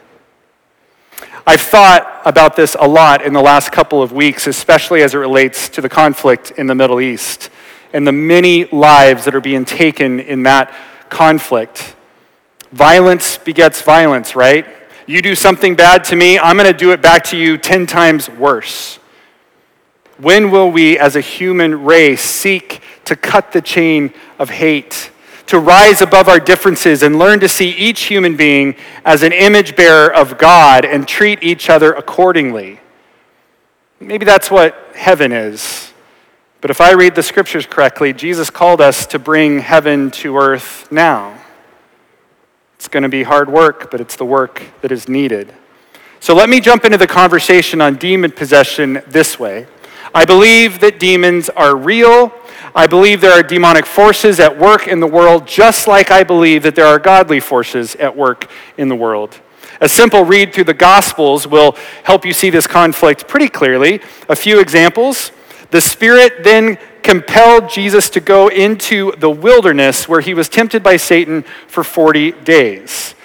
I've 1.48 1.62
thought 1.62 2.22
about 2.26 2.56
this 2.56 2.76
a 2.80 2.88
lot 2.88 3.26
in 3.26 3.34
the 3.34 3.42
last 3.42 3.72
couple 3.72 4.04
of 4.04 4.12
weeks, 4.12 4.46
especially 4.46 5.02
as 5.02 5.16
it 5.16 5.18
relates 5.18 5.68
to 5.70 5.82
the 5.82 5.90
conflict 5.90 6.52
in 6.52 6.68
the 6.68 6.76
Middle 6.76 7.02
East 7.02 7.50
and 7.92 8.06
the 8.06 8.12
many 8.12 8.66
lives 8.66 9.26
that 9.26 9.34
are 9.34 9.42
being 9.42 9.66
taken 9.66 10.20
in 10.20 10.44
that 10.44 10.72
conflict. 11.10 11.96
Violence 12.74 13.38
begets 13.38 13.84
violence, 13.84 14.36
right? 14.36 14.66
You 15.06 15.22
do 15.22 15.36
something 15.36 15.76
bad 15.76 16.04
to 16.06 16.16
me, 16.16 16.40
I'm 16.40 16.58
going 16.58 16.72
to 16.72 16.76
do 16.76 16.92
it 16.92 17.04
back 17.04 17.24
to 17.26 17.38
you 17.38 17.56
10 17.56 17.86
times 17.86 18.28
worse. 18.28 18.98
When 20.18 20.50
will 20.50 20.72
we, 20.72 20.98
as 20.98 21.16
a 21.16 21.22
human 21.22 21.84
race, 21.84 22.22
seek 22.22 22.82
to 23.06 23.16
cut 23.16 23.52
the 23.52 23.62
chain 23.62 24.12
of 24.40 24.50
hate, 24.50 25.12
to 25.48 25.60
rise 25.60 26.02
above 26.02 26.28
our 26.28 26.40
differences 26.40 27.04
and 27.04 27.20
learn 27.20 27.40
to 27.42 27.48
see 27.48 27.70
each 27.70 28.06
human 28.06 28.36
being 28.36 28.76
as 29.06 29.22
an 29.22 29.34
image 29.34 29.76
bearer 29.76 30.12
of 30.12 30.40
God 30.40 30.84
and 30.84 31.08
treat 31.08 31.44
each 31.44 31.70
other 31.70 31.94
accordingly? 31.94 32.80
Maybe 34.00 34.26
that's 34.26 34.50
what 34.50 34.76
heaven 34.96 35.32
is. 35.32 35.94
But 36.60 36.72
if 36.72 36.82
I 36.82 36.94
read 36.94 37.14
the 37.14 37.22
scriptures 37.22 37.68
correctly, 37.68 38.14
Jesus 38.14 38.50
called 38.50 38.82
us 38.82 39.06
to 39.08 39.20
bring 39.20 39.60
heaven 39.60 40.10
to 40.12 40.38
earth 40.38 40.92
now. 40.92 41.43
It's 42.84 42.90
going 42.90 43.04
to 43.04 43.10
be 43.10 43.24
hard 43.24 43.50
work, 43.50 43.92
but 43.92 44.02
it's 44.02 44.18
the 44.18 44.26
work 44.26 44.62
that 44.82 44.92
is 44.92 45.08
needed. 45.08 45.54
So 46.20 46.36
let 46.36 46.50
me 46.50 46.60
jump 46.60 46.84
into 46.84 46.98
the 46.98 47.08
conversation 47.08 47.80
on 47.80 47.96
demon 47.96 48.30
possession 48.30 49.02
this 49.08 49.40
way. 49.40 49.68
I 50.14 50.26
believe 50.26 50.82
that 50.82 51.00
demons 51.00 51.48
are 51.48 51.78
real. 51.78 52.34
I 52.76 52.88
believe 52.88 53.22
there 53.22 53.32
are 53.32 53.42
demonic 53.42 53.86
forces 53.86 54.42
at 54.42 54.60
work 54.60 54.90
in 54.90 55.00
the 55.00 55.08
world, 55.08 55.48
just 55.48 55.88
like 55.88 56.12
I 56.12 56.24
believe 56.24 56.62
that 56.64 56.76
there 56.76 56.86
are 56.86 57.00
godly 57.00 57.40
forces 57.40 57.96
at 57.96 58.18
work 58.18 58.50
in 58.78 58.90
the 58.90 58.98
world. 58.98 59.40
A 59.80 59.88
simple 59.88 60.26
read 60.26 60.54
through 60.54 60.66
the 60.66 60.74
Gospels 60.74 61.48
will 61.48 61.78
help 62.04 62.26
you 62.26 62.34
see 62.34 62.50
this 62.50 62.68
conflict 62.68 63.30
pretty 63.30 63.48
clearly. 63.48 64.02
A 64.28 64.36
few 64.36 64.60
examples. 64.60 65.32
The 65.72 65.80
Spirit 65.80 66.44
then 66.44 66.78
compelled 67.04 67.70
Jesus 67.70 68.10
to 68.12 68.20
go 68.20 68.48
into 68.48 69.12
the 69.18 69.30
wilderness 69.30 70.08
where 70.08 70.22
he 70.22 70.34
was 70.34 70.50
tempted 70.50 70.82
by 70.82 70.98
Satan 70.98 71.44
for 71.68 71.84
40 71.84 72.32
days. 72.44 73.16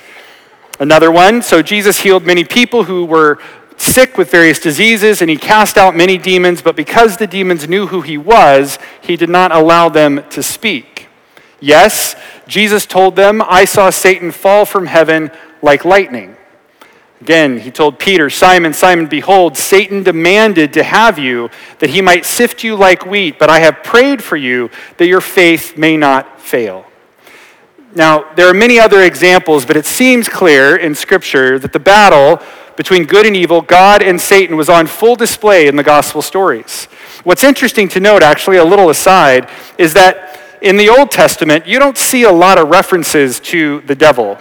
Another 0.81 1.11
one, 1.11 1.43
so 1.43 1.63
Jesus 1.63 2.01
healed 2.01 2.25
many 2.25 2.45
people 2.45 2.85
who 2.85 3.05
were 3.05 3.39
sick 3.77 4.19
with 4.19 4.31
various 4.31 4.59
diseases, 4.59 5.23
and 5.23 5.31
he 5.31 5.37
cast 5.37 5.79
out 5.79 5.97
many 5.97 6.19
demons, 6.19 6.63
but 6.63 6.77
because 6.77 7.17
the 7.17 7.27
demons 7.27 7.69
knew 7.69 7.87
who 7.87 8.01
he 8.01 8.19
was, 8.19 8.79
he 9.01 9.17
did 9.17 9.29
not 9.29 9.53
allow 9.53 9.89
them 9.89 10.25
to 10.31 10.43
speak. 10.43 11.07
Yes, 11.61 12.15
Jesus 12.47 12.87
told 12.87 13.17
them, 13.17 13.43
I 13.43 13.65
saw 13.65 13.91
Satan 13.91 14.31
fall 14.31 14.65
from 14.65 14.87
heaven 14.87 15.31
like 15.63 15.85
lightning. 15.85 16.37
Again, 17.21 17.59
he 17.59 17.71
told 17.71 17.99
Peter, 17.99 18.31
Simon, 18.31 18.73
Simon, 18.73 19.07
behold, 19.07 19.57
Satan 19.57 20.05
demanded 20.05 20.73
to 20.75 20.85
have 20.85 21.19
you 21.19 21.51
that 21.81 21.91
he 21.91 22.01
might 22.01 22.25
sift 22.25 22.63
you 22.63 22.77
like 22.77 23.07
wheat, 23.07 23.39
but 23.39 23.51
I 23.51 23.59
have 23.59 23.83
prayed 23.83 24.23
for 24.23 24.37
you 24.37 24.71
that 24.99 25.09
your 25.09 25.21
faith 25.21 25.77
may 25.77 25.97
not 25.97 26.41
fail. 26.41 26.87
Now, 27.95 28.33
there 28.35 28.49
are 28.49 28.55
many 28.55 28.79
other 28.79 29.03
examples, 29.03 29.67
but 29.67 29.77
it 29.77 29.87
seems 29.87 30.29
clear 30.29 30.77
in 30.77 30.95
Scripture 30.95 31.59
that 31.59 31.73
the 31.73 31.81
battle 31.81 32.41
between 32.77 33.05
good 33.05 33.27
and 33.27 33.35
evil, 33.35 33.61
God 33.61 34.03
and 34.03 34.21
Satan, 34.21 34.57
was 34.57 34.69
on 34.69 34.87
full 34.87 35.17
display 35.17 35.67
in 35.67 35.75
the 35.75 35.83
gospel 35.83 36.23
stories. 36.23 36.85
What's 37.25 37.43
interesting 37.43 37.89
to 37.89 38.01
note, 38.01 38.23
actually, 38.23 38.59
a 38.59 38.65
little 38.65 38.91
aside, 38.91 39.51
is 39.79 39.95
that 39.95 40.39
in 40.63 40.77
the 40.77 40.89
Old 40.89 41.11
Testament, 41.11 41.67
you 41.67 41.81
don't 41.81 41.99
see 41.99 42.23
a 42.23 42.31
lot 42.31 42.59
of 42.59 42.69
references 42.69 43.41
to 43.41 43.81
the 43.83 43.97
devil. 43.97 44.39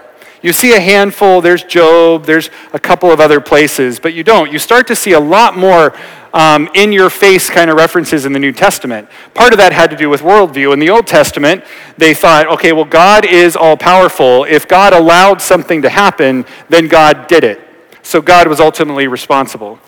You 0.47 0.53
see 0.53 0.71
a 0.71 0.79
handful, 0.79 1.41
there's 1.41 1.65
Job, 1.65 2.23
there's 2.23 2.49
a 2.71 2.79
couple 2.79 3.11
of 3.11 3.19
other 3.19 3.41
places, 3.41 3.99
but 3.99 4.13
you 4.13 4.23
don't. 4.23 4.49
You 4.49 4.59
start 4.59 4.87
to 4.87 4.95
see 4.95 5.11
a 5.11 5.19
lot 5.19 5.57
more 5.57 5.93
um, 6.33 6.69
in 6.73 6.93
your 6.93 7.09
face 7.09 7.49
kind 7.49 7.69
of 7.69 7.75
references 7.75 8.25
in 8.25 8.31
the 8.31 8.39
New 8.39 8.53
Testament. 8.53 9.09
Part 9.33 9.51
of 9.51 9.57
that 9.57 9.73
had 9.73 9.89
to 9.89 9.97
do 9.97 10.09
with 10.09 10.21
worldview. 10.21 10.71
In 10.71 10.79
the 10.79 10.89
Old 10.89 11.05
Testament, 11.05 11.65
they 11.97 12.13
thought, 12.13 12.47
okay, 12.47 12.71
well, 12.71 12.85
God 12.85 13.25
is 13.25 13.57
all 13.57 13.75
powerful. 13.75 14.45
If 14.45 14.69
God 14.69 14.93
allowed 14.93 15.41
something 15.41 15.81
to 15.81 15.89
happen, 15.89 16.45
then 16.69 16.87
God 16.87 17.27
did 17.27 17.43
it. 17.43 17.59
So 18.01 18.21
God 18.21 18.47
was 18.47 18.61
ultimately 18.61 19.09
responsible. 19.09 19.79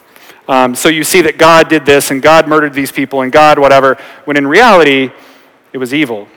Um, 0.50 0.76
so 0.76 0.90
you 0.90 1.06
see 1.06 1.22
that 1.22 1.38
God 1.38 1.70
did 1.70 1.86
this 1.86 2.12
and 2.12 2.22
God 2.22 2.50
murdered 2.50 2.74
these 2.74 2.92
people 2.92 3.22
and 3.22 3.32
God 3.32 3.60
whatever, 3.60 3.98
when 4.26 4.36
in 4.36 4.46
reality, 4.46 5.10
it 5.72 5.78
was 5.78 5.94
evil. 5.94 6.28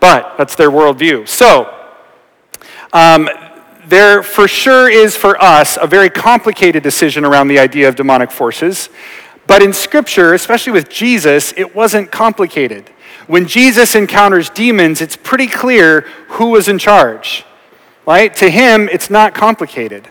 But 0.00 0.36
that's 0.36 0.56
their 0.56 0.72
worldview. 0.72 1.28
So, 1.28 1.76
um, 2.92 3.28
there 3.88 4.22
for 4.22 4.46
sure 4.46 4.90
is 4.90 5.16
for 5.16 5.42
us 5.42 5.78
a 5.80 5.86
very 5.86 6.10
complicated 6.10 6.82
decision 6.82 7.24
around 7.24 7.48
the 7.48 7.58
idea 7.58 7.88
of 7.88 7.96
demonic 7.96 8.30
forces. 8.30 8.88
But 9.46 9.62
in 9.62 9.72
Scripture, 9.72 10.34
especially 10.34 10.72
with 10.72 10.90
Jesus, 10.90 11.54
it 11.56 11.74
wasn't 11.74 12.12
complicated. 12.12 12.90
When 13.26 13.46
Jesus 13.46 13.94
encounters 13.94 14.50
demons, 14.50 15.00
it's 15.00 15.16
pretty 15.16 15.46
clear 15.46 16.02
who 16.28 16.50
was 16.50 16.68
in 16.68 16.78
charge. 16.78 17.44
Right? 18.06 18.34
To 18.36 18.48
him, 18.50 18.88
it's 18.88 19.10
not 19.10 19.34
complicated. 19.34 20.08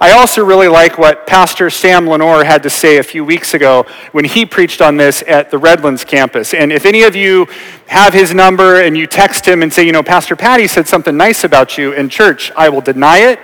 I 0.00 0.12
also 0.12 0.44
really 0.44 0.68
like 0.68 0.96
what 0.96 1.26
Pastor 1.26 1.70
Sam 1.70 2.06
Leonor 2.06 2.44
had 2.44 2.62
to 2.62 2.70
say 2.70 2.98
a 2.98 3.02
few 3.02 3.24
weeks 3.24 3.54
ago 3.54 3.84
when 4.12 4.24
he 4.24 4.46
preached 4.46 4.80
on 4.80 4.96
this 4.96 5.24
at 5.26 5.50
the 5.50 5.58
Redlands 5.58 6.04
campus. 6.04 6.54
And 6.54 6.70
if 6.70 6.86
any 6.86 7.02
of 7.02 7.16
you 7.16 7.48
have 7.88 8.14
his 8.14 8.32
number 8.32 8.80
and 8.80 8.96
you 8.96 9.08
text 9.08 9.44
him 9.44 9.60
and 9.60 9.72
say, 9.72 9.84
you 9.84 9.90
know, 9.90 10.04
Pastor 10.04 10.36
Paddy 10.36 10.68
said 10.68 10.86
something 10.86 11.16
nice 11.16 11.42
about 11.42 11.76
you 11.76 11.94
in 11.94 12.08
church, 12.08 12.52
I 12.56 12.68
will 12.68 12.80
deny 12.80 13.18
it. 13.18 13.40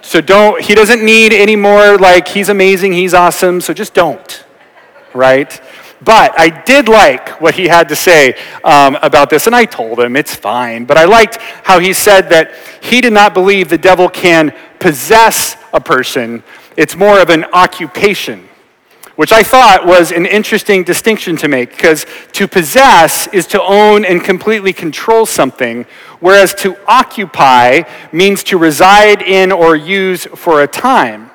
So 0.00 0.20
don't, 0.20 0.62
he 0.62 0.76
doesn't 0.76 1.04
need 1.04 1.32
any 1.32 1.56
more 1.56 1.98
like, 1.98 2.28
he's 2.28 2.50
amazing, 2.50 2.92
he's 2.92 3.12
awesome, 3.12 3.60
so 3.60 3.74
just 3.74 3.94
don't, 3.94 4.44
right? 5.12 5.60
But 6.00 6.38
I 6.38 6.48
did 6.48 6.88
like 6.88 7.40
what 7.40 7.54
he 7.54 7.66
had 7.66 7.88
to 7.88 7.96
say 7.96 8.36
um, 8.62 8.96
about 9.02 9.30
this, 9.30 9.46
and 9.46 9.56
I 9.56 9.64
told 9.64 9.98
him 9.98 10.14
it's 10.14 10.34
fine. 10.34 10.84
But 10.84 10.96
I 10.96 11.04
liked 11.04 11.38
how 11.38 11.80
he 11.80 11.92
said 11.92 12.30
that 12.30 12.52
he 12.80 13.00
did 13.00 13.12
not 13.12 13.34
believe 13.34 13.68
the 13.68 13.78
devil 13.78 14.08
can 14.08 14.54
possess 14.78 15.56
a 15.72 15.80
person, 15.80 16.42
it's 16.76 16.96
more 16.96 17.20
of 17.20 17.30
an 17.30 17.44
occupation, 17.52 18.48
which 19.16 19.32
I 19.32 19.42
thought 19.42 19.84
was 19.84 20.12
an 20.12 20.26
interesting 20.26 20.84
distinction 20.84 21.36
to 21.38 21.48
make 21.48 21.70
because 21.70 22.06
to 22.32 22.46
possess 22.46 23.26
is 23.28 23.46
to 23.48 23.62
own 23.62 24.04
and 24.04 24.22
completely 24.22 24.72
control 24.72 25.26
something, 25.26 25.84
whereas 26.20 26.54
to 26.56 26.76
occupy 26.86 27.82
means 28.12 28.44
to 28.44 28.58
reside 28.58 29.22
in 29.22 29.50
or 29.50 29.74
use 29.74 30.26
for 30.26 30.62
a 30.62 30.68
time. 30.68 31.30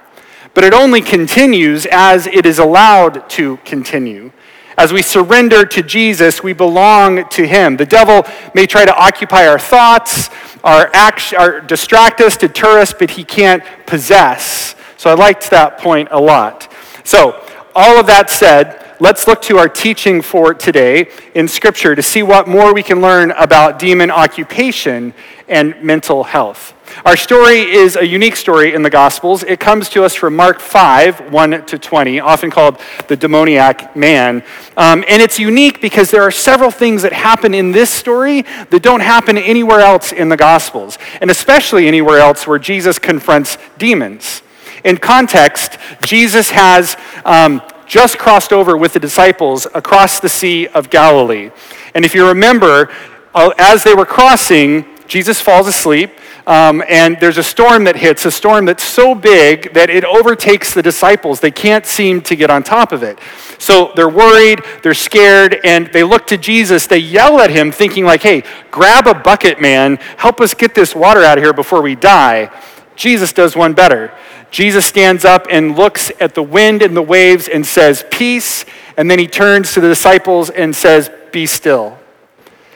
But 0.53 0.63
it 0.63 0.73
only 0.73 1.01
continues 1.01 1.85
as 1.87 2.27
it 2.27 2.45
is 2.45 2.59
allowed 2.59 3.29
to 3.31 3.57
continue. 3.65 4.31
As 4.77 4.91
we 4.91 5.01
surrender 5.01 5.65
to 5.65 5.83
Jesus, 5.83 6.41
we 6.41 6.53
belong 6.53 7.27
to 7.29 7.47
Him. 7.47 7.77
The 7.77 7.85
devil 7.85 8.25
may 8.55 8.65
try 8.65 8.85
to 8.85 8.95
occupy 8.95 9.47
our 9.47 9.59
thoughts, 9.59 10.29
our 10.63 10.89
act, 10.93 11.33
our, 11.33 11.61
distract 11.61 12.21
us, 12.21 12.37
deter 12.37 12.79
us, 12.79 12.93
but 12.93 13.11
he 13.11 13.23
can't 13.23 13.63
possess. 13.85 14.75
So 14.97 15.09
I 15.09 15.13
liked 15.13 15.49
that 15.51 15.77
point 15.77 16.07
a 16.11 16.19
lot. 16.19 16.71
So, 17.03 17.45
all 17.75 17.99
of 17.99 18.07
that 18.07 18.29
said, 18.29 18.95
let's 18.99 19.27
look 19.27 19.41
to 19.43 19.57
our 19.57 19.67
teaching 19.67 20.21
for 20.21 20.53
today 20.53 21.09
in 21.35 21.47
Scripture 21.47 21.95
to 21.95 22.01
see 22.01 22.23
what 22.23 22.47
more 22.47 22.73
we 22.73 22.83
can 22.83 23.01
learn 23.01 23.31
about 23.31 23.79
demon 23.79 24.09
occupation 24.09 25.13
and 25.49 25.81
mental 25.83 26.23
health. 26.23 26.73
Our 27.05 27.17
story 27.17 27.59
is 27.59 27.95
a 27.95 28.05
unique 28.05 28.35
story 28.35 28.73
in 28.73 28.83
the 28.83 28.89
Gospels. 28.89 29.43
It 29.43 29.59
comes 29.59 29.89
to 29.89 30.03
us 30.03 30.13
from 30.15 30.35
Mark 30.35 30.59
5, 30.59 31.31
1 31.31 31.65
to 31.65 31.79
20, 31.79 32.19
often 32.19 32.51
called 32.51 32.79
the 33.07 33.17
demoniac 33.17 33.95
man. 33.95 34.43
Um, 34.77 35.03
and 35.07 35.21
it's 35.21 35.39
unique 35.39 35.81
because 35.81 36.11
there 36.11 36.21
are 36.21 36.31
several 36.31 36.71
things 36.71 37.01
that 37.01 37.11
happen 37.11 37.53
in 37.53 37.71
this 37.71 37.89
story 37.89 38.43
that 38.69 38.81
don't 38.81 39.01
happen 39.01 39.37
anywhere 39.37 39.81
else 39.81 40.11
in 40.11 40.29
the 40.29 40.37
Gospels, 40.37 40.97
and 41.19 41.29
especially 41.29 41.87
anywhere 41.87 42.19
else 42.19 42.47
where 42.47 42.59
Jesus 42.59 42.99
confronts 42.99 43.57
demons. 43.77 44.41
In 44.83 44.97
context, 44.97 45.77
Jesus 46.03 46.51
has 46.51 46.95
um, 47.25 47.61
just 47.87 48.17
crossed 48.17 48.53
over 48.53 48.77
with 48.77 48.93
the 48.93 48.99
disciples 48.99 49.65
across 49.73 50.19
the 50.19 50.29
Sea 50.29 50.67
of 50.67 50.89
Galilee. 50.89 51.51
And 51.95 52.05
if 52.05 52.15
you 52.15 52.27
remember, 52.27 52.91
uh, 53.33 53.51
as 53.57 53.83
they 53.83 53.93
were 53.93 54.05
crossing, 54.05 54.85
Jesus 55.07 55.41
falls 55.41 55.67
asleep, 55.67 56.11
um, 56.45 56.83
and 56.87 57.17
there's 57.19 57.37
a 57.37 57.43
storm 57.43 57.85
that 57.85 57.95
hits, 57.95 58.25
a 58.25 58.31
storm 58.31 58.65
that's 58.65 58.83
so 58.83 59.15
big 59.15 59.73
that 59.73 59.89
it 59.89 60.03
overtakes 60.03 60.73
the 60.73 60.81
disciples. 60.81 61.39
They 61.39 61.51
can't 61.51 61.85
seem 61.85 62.21
to 62.23 62.35
get 62.35 62.49
on 62.49 62.63
top 62.63 62.91
of 62.91 63.03
it. 63.03 63.19
So 63.59 63.91
they're 63.95 64.09
worried, 64.09 64.61
they're 64.81 64.93
scared, 64.93 65.59
and 65.63 65.87
they 65.87 66.03
look 66.03 66.27
to 66.27 66.37
Jesus. 66.37 66.87
They 66.87 66.97
yell 66.97 67.39
at 67.39 67.49
him, 67.49 67.71
thinking, 67.71 68.03
like, 68.03 68.21
hey, 68.21 68.43
grab 68.71 69.07
a 69.07 69.13
bucket, 69.13 69.61
man. 69.61 69.97
Help 70.17 70.41
us 70.41 70.53
get 70.53 70.75
this 70.75 70.93
water 70.93 71.21
out 71.21 71.37
of 71.37 71.43
here 71.43 71.53
before 71.53 71.81
we 71.81 71.95
die. 71.95 72.51
Jesus 72.95 73.33
does 73.33 73.55
one 73.55 73.73
better. 73.73 74.13
Jesus 74.51 74.85
stands 74.85 75.25
up 75.25 75.47
and 75.49 75.75
looks 75.75 76.11
at 76.19 76.35
the 76.35 76.43
wind 76.43 76.81
and 76.81 76.95
the 76.95 77.01
waves 77.01 77.47
and 77.47 77.65
says, 77.65 78.05
Peace. 78.11 78.65
And 78.97 79.09
then 79.09 79.17
he 79.17 79.27
turns 79.27 79.73
to 79.73 79.81
the 79.81 79.87
disciples 79.87 80.49
and 80.49 80.75
says, 80.75 81.09
Be 81.31 81.45
still. 81.47 81.97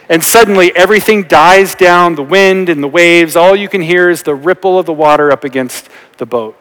And 0.08 0.24
suddenly 0.24 0.74
everything 0.74 1.24
dies 1.24 1.74
down 1.74 2.14
the 2.14 2.22
wind 2.22 2.68
and 2.68 2.82
the 2.82 2.88
waves. 2.88 3.36
All 3.36 3.54
you 3.54 3.68
can 3.68 3.82
hear 3.82 4.08
is 4.08 4.22
the 4.22 4.34
ripple 4.34 4.78
of 4.78 4.86
the 4.86 4.92
water 4.92 5.30
up 5.30 5.44
against 5.44 5.88
the 6.16 6.26
boat. 6.26 6.56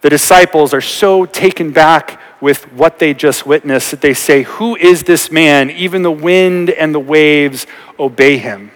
The 0.00 0.10
disciples 0.10 0.72
are 0.72 0.80
so 0.80 1.26
taken 1.26 1.72
back 1.72 2.20
with 2.40 2.72
what 2.72 2.98
they 2.98 3.12
just 3.12 3.46
witnessed 3.46 3.90
that 3.90 4.00
they 4.00 4.14
say, 4.14 4.42
Who 4.42 4.76
is 4.76 5.02
this 5.02 5.30
man? 5.30 5.70
Even 5.70 6.02
the 6.02 6.10
wind 6.10 6.70
and 6.70 6.94
the 6.94 7.00
waves 7.00 7.66
obey 7.98 8.38
him. 8.38 8.70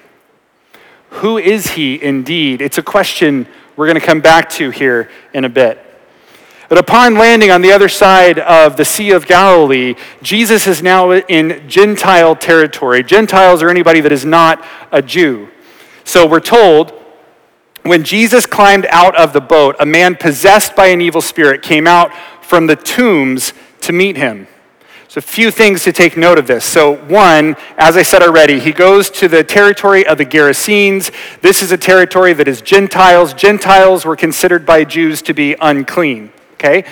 Who 1.10 1.38
is 1.38 1.72
he 1.72 2.02
indeed? 2.02 2.60
It's 2.60 2.78
a 2.78 2.82
question 2.82 3.46
we're 3.76 3.86
going 3.86 4.00
to 4.00 4.06
come 4.06 4.20
back 4.20 4.50
to 4.50 4.70
here 4.70 5.10
in 5.32 5.44
a 5.44 5.48
bit. 5.48 5.89
But 6.70 6.78
upon 6.78 7.16
landing 7.16 7.50
on 7.50 7.62
the 7.62 7.72
other 7.72 7.88
side 7.88 8.38
of 8.38 8.76
the 8.76 8.84
Sea 8.84 9.10
of 9.10 9.26
Galilee, 9.26 9.96
Jesus 10.22 10.68
is 10.68 10.84
now 10.84 11.10
in 11.10 11.68
Gentile 11.68 12.36
territory. 12.36 13.02
Gentiles 13.02 13.60
are 13.60 13.70
anybody 13.70 14.00
that 14.00 14.12
is 14.12 14.24
not 14.24 14.64
a 14.92 15.02
Jew. 15.02 15.48
So 16.04 16.28
we're 16.28 16.38
told 16.38 16.92
when 17.82 18.04
Jesus 18.04 18.46
climbed 18.46 18.86
out 18.90 19.16
of 19.16 19.32
the 19.32 19.40
boat, 19.40 19.74
a 19.80 19.86
man 19.86 20.14
possessed 20.14 20.76
by 20.76 20.86
an 20.86 21.00
evil 21.00 21.20
spirit 21.20 21.62
came 21.62 21.88
out 21.88 22.12
from 22.40 22.68
the 22.68 22.76
tombs 22.76 23.52
to 23.80 23.92
meet 23.92 24.16
him. 24.16 24.46
So, 25.08 25.18
a 25.18 25.22
few 25.22 25.50
things 25.50 25.82
to 25.82 25.92
take 25.92 26.16
note 26.16 26.38
of 26.38 26.46
this. 26.46 26.64
So, 26.64 26.94
one, 27.06 27.56
as 27.78 27.96
I 27.96 28.02
said 28.02 28.22
already, 28.22 28.60
he 28.60 28.70
goes 28.70 29.10
to 29.10 29.26
the 29.26 29.42
territory 29.42 30.06
of 30.06 30.18
the 30.18 30.24
Gerasenes. 30.24 31.10
This 31.40 31.62
is 31.62 31.72
a 31.72 31.76
territory 31.76 32.32
that 32.34 32.46
is 32.46 32.60
Gentiles. 32.60 33.34
Gentiles 33.34 34.04
were 34.04 34.14
considered 34.14 34.64
by 34.64 34.84
Jews 34.84 35.20
to 35.22 35.34
be 35.34 35.56
unclean 35.60 36.30
okay? 36.60 36.84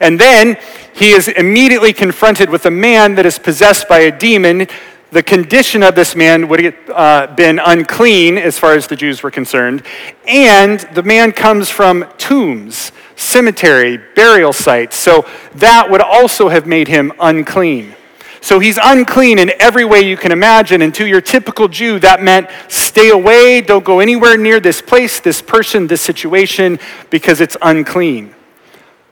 And 0.00 0.18
then 0.18 0.56
he 0.94 1.10
is 1.10 1.28
immediately 1.28 1.92
confronted 1.92 2.48
with 2.48 2.64
a 2.66 2.70
man 2.70 3.16
that 3.16 3.26
is 3.26 3.38
possessed 3.38 3.88
by 3.88 4.00
a 4.00 4.16
demon. 4.16 4.68
The 5.10 5.22
condition 5.22 5.82
of 5.82 5.94
this 5.94 6.16
man 6.16 6.48
would 6.48 6.64
have 6.64 6.90
uh, 6.92 7.34
been 7.34 7.58
unclean 7.58 8.38
as 8.38 8.58
far 8.58 8.74
as 8.74 8.86
the 8.86 8.96
Jews 8.96 9.22
were 9.22 9.30
concerned. 9.30 9.82
And 10.26 10.80
the 10.94 11.02
man 11.02 11.32
comes 11.32 11.68
from 11.70 12.06
tombs, 12.18 12.92
cemetery, 13.16 13.98
burial 14.14 14.52
sites. 14.52 14.96
So 14.96 15.26
that 15.56 15.90
would 15.90 16.00
also 16.00 16.48
have 16.48 16.66
made 16.66 16.88
him 16.88 17.12
unclean. 17.20 17.94
So 18.40 18.60
he's 18.60 18.78
unclean 18.80 19.40
in 19.40 19.52
every 19.58 19.84
way 19.84 20.02
you 20.02 20.16
can 20.16 20.30
imagine. 20.30 20.82
And 20.82 20.94
to 20.94 21.06
your 21.06 21.20
typical 21.20 21.66
Jew, 21.66 21.98
that 22.00 22.22
meant 22.22 22.48
stay 22.68 23.10
away, 23.10 23.60
don't 23.60 23.84
go 23.84 23.98
anywhere 23.98 24.36
near 24.36 24.60
this 24.60 24.80
place, 24.80 25.18
this 25.18 25.42
person, 25.42 25.88
this 25.88 26.00
situation, 26.00 26.78
because 27.10 27.40
it's 27.40 27.56
unclean. 27.60 28.34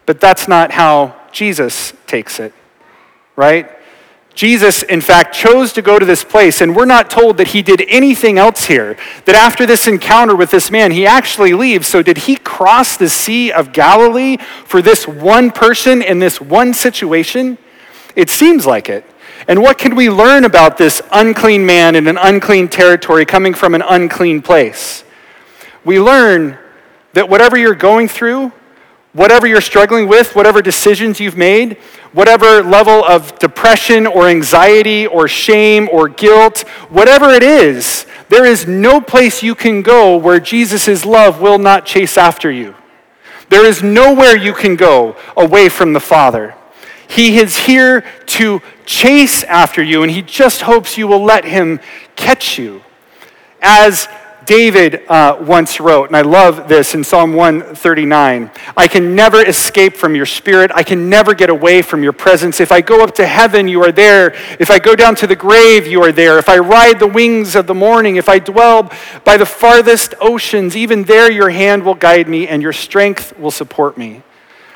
But 0.06 0.20
that's 0.20 0.48
not 0.48 0.70
how 0.70 1.16
Jesus 1.32 1.92
takes 2.06 2.40
it, 2.40 2.52
right? 3.36 3.70
Jesus, 4.34 4.82
in 4.82 5.00
fact, 5.00 5.34
chose 5.34 5.72
to 5.74 5.82
go 5.82 5.98
to 5.98 6.04
this 6.04 6.24
place, 6.24 6.60
and 6.60 6.74
we're 6.74 6.84
not 6.86 7.08
told 7.08 7.36
that 7.36 7.48
he 7.48 7.62
did 7.62 7.84
anything 7.88 8.36
else 8.36 8.64
here. 8.64 8.96
That 9.26 9.36
after 9.36 9.64
this 9.64 9.86
encounter 9.86 10.34
with 10.34 10.50
this 10.50 10.72
man, 10.72 10.90
he 10.90 11.06
actually 11.06 11.54
leaves. 11.54 11.86
So, 11.86 12.02
did 12.02 12.18
he 12.18 12.34
cross 12.36 12.96
the 12.96 13.08
Sea 13.08 13.52
of 13.52 13.72
Galilee 13.72 14.38
for 14.66 14.82
this 14.82 15.06
one 15.06 15.52
person 15.52 16.02
in 16.02 16.18
this 16.18 16.40
one 16.40 16.74
situation? 16.74 17.58
It 18.16 18.28
seems 18.28 18.66
like 18.66 18.88
it. 18.88 19.04
And 19.46 19.62
what 19.62 19.78
can 19.78 19.94
we 19.94 20.10
learn 20.10 20.44
about 20.44 20.78
this 20.78 21.00
unclean 21.12 21.64
man 21.64 21.94
in 21.94 22.08
an 22.08 22.16
unclean 22.16 22.68
territory 22.68 23.24
coming 23.24 23.54
from 23.54 23.74
an 23.74 23.82
unclean 23.82 24.42
place? 24.42 25.04
We 25.84 26.00
learn 26.00 26.58
that 27.12 27.28
whatever 27.28 27.56
you're 27.56 27.74
going 27.74 28.08
through, 28.08 28.52
whatever 29.14 29.46
you're 29.46 29.60
struggling 29.60 30.06
with, 30.06 30.34
whatever 30.34 30.60
decisions 30.60 31.18
you've 31.18 31.36
made, 31.36 31.78
whatever 32.12 32.62
level 32.62 33.02
of 33.04 33.38
depression 33.38 34.06
or 34.06 34.28
anxiety 34.28 35.06
or 35.06 35.26
shame 35.26 35.88
or 35.90 36.08
guilt, 36.08 36.60
whatever 36.90 37.30
it 37.30 37.42
is, 37.42 38.04
there 38.28 38.44
is 38.44 38.66
no 38.66 39.00
place 39.00 39.42
you 39.42 39.54
can 39.54 39.80
go 39.82 40.16
where 40.16 40.40
Jesus' 40.40 41.06
love 41.06 41.40
will 41.40 41.58
not 41.58 41.86
chase 41.86 42.18
after 42.18 42.50
you. 42.50 42.74
There 43.48 43.64
is 43.64 43.82
nowhere 43.82 44.36
you 44.36 44.52
can 44.52 44.74
go 44.74 45.16
away 45.36 45.68
from 45.68 45.92
the 45.92 46.00
Father. 46.00 46.54
He 47.06 47.38
is 47.38 47.56
here 47.56 48.04
to 48.26 48.60
chase 48.84 49.44
after 49.44 49.82
you, 49.82 50.02
and 50.02 50.10
He 50.10 50.22
just 50.22 50.62
hopes 50.62 50.98
you 50.98 51.06
will 51.06 51.22
let 51.22 51.44
Him 51.44 51.78
catch 52.16 52.58
you. 52.58 52.82
As 53.62 54.08
David 54.46 55.06
uh, 55.08 55.36
once 55.40 55.80
wrote, 55.80 56.08
and 56.08 56.16
I 56.16 56.22
love 56.22 56.68
this 56.68 56.94
in 56.94 57.04
Psalm 57.04 57.32
139 57.32 58.50
I 58.76 58.88
can 58.88 59.14
never 59.14 59.44
escape 59.44 59.96
from 59.96 60.14
your 60.14 60.26
spirit. 60.26 60.70
I 60.74 60.82
can 60.82 61.08
never 61.08 61.34
get 61.34 61.50
away 61.50 61.82
from 61.82 62.02
your 62.02 62.12
presence. 62.12 62.60
If 62.60 62.72
I 62.72 62.80
go 62.80 63.02
up 63.02 63.14
to 63.16 63.26
heaven, 63.26 63.68
you 63.68 63.82
are 63.82 63.92
there. 63.92 64.34
If 64.58 64.70
I 64.70 64.78
go 64.78 64.96
down 64.96 65.14
to 65.16 65.26
the 65.26 65.36
grave, 65.36 65.86
you 65.86 66.02
are 66.02 66.12
there. 66.12 66.38
If 66.38 66.48
I 66.48 66.58
ride 66.58 66.98
the 66.98 67.06
wings 67.06 67.56
of 67.56 67.66
the 67.66 67.74
morning, 67.74 68.16
if 68.16 68.28
I 68.28 68.38
dwell 68.38 68.90
by 69.24 69.36
the 69.36 69.46
farthest 69.46 70.14
oceans, 70.20 70.76
even 70.76 71.04
there 71.04 71.30
your 71.30 71.50
hand 71.50 71.84
will 71.84 71.94
guide 71.94 72.28
me 72.28 72.48
and 72.48 72.62
your 72.62 72.72
strength 72.72 73.38
will 73.38 73.50
support 73.50 73.96
me. 73.96 74.22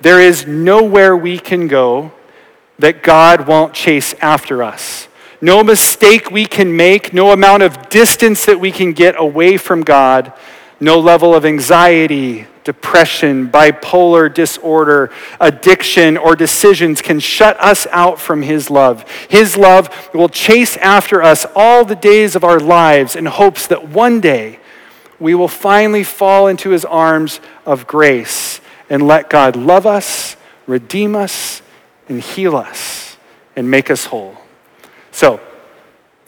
There 0.00 0.20
is 0.20 0.46
nowhere 0.46 1.16
we 1.16 1.38
can 1.38 1.68
go 1.68 2.12
that 2.78 3.02
God 3.02 3.46
won't 3.46 3.72
chase 3.72 4.14
after 4.20 4.62
us. 4.62 5.08
No 5.40 5.62
mistake 5.62 6.30
we 6.30 6.46
can 6.46 6.76
make, 6.76 7.12
no 7.12 7.32
amount 7.32 7.62
of 7.62 7.88
distance 7.88 8.44
that 8.46 8.60
we 8.60 8.70
can 8.70 8.92
get 8.92 9.14
away 9.18 9.56
from 9.56 9.82
God, 9.82 10.32
no 10.80 10.98
level 10.98 11.34
of 11.34 11.44
anxiety, 11.44 12.46
depression, 12.64 13.48
bipolar 13.48 14.32
disorder, 14.32 15.10
addiction, 15.40 16.16
or 16.16 16.34
decisions 16.34 17.00
can 17.00 17.20
shut 17.20 17.58
us 17.60 17.86
out 17.90 18.18
from 18.18 18.42
His 18.42 18.68
love. 18.68 19.08
His 19.28 19.56
love 19.56 20.10
will 20.12 20.28
chase 20.28 20.76
after 20.78 21.22
us 21.22 21.46
all 21.54 21.84
the 21.84 21.94
days 21.94 22.34
of 22.34 22.44
our 22.44 22.58
lives 22.58 23.14
in 23.14 23.26
hopes 23.26 23.66
that 23.68 23.88
one 23.88 24.20
day 24.20 24.58
we 25.18 25.34
will 25.34 25.48
finally 25.48 26.04
fall 26.04 26.48
into 26.48 26.70
His 26.70 26.84
arms 26.84 27.40
of 27.64 27.86
grace 27.86 28.60
and 28.88 29.06
let 29.06 29.30
God 29.30 29.56
love 29.56 29.86
us, 29.86 30.36
redeem 30.66 31.16
us, 31.16 31.62
and 32.08 32.20
heal 32.20 32.56
us 32.56 33.16
and 33.56 33.70
make 33.70 33.90
us 33.90 34.06
whole. 34.06 34.36
So, 35.10 35.40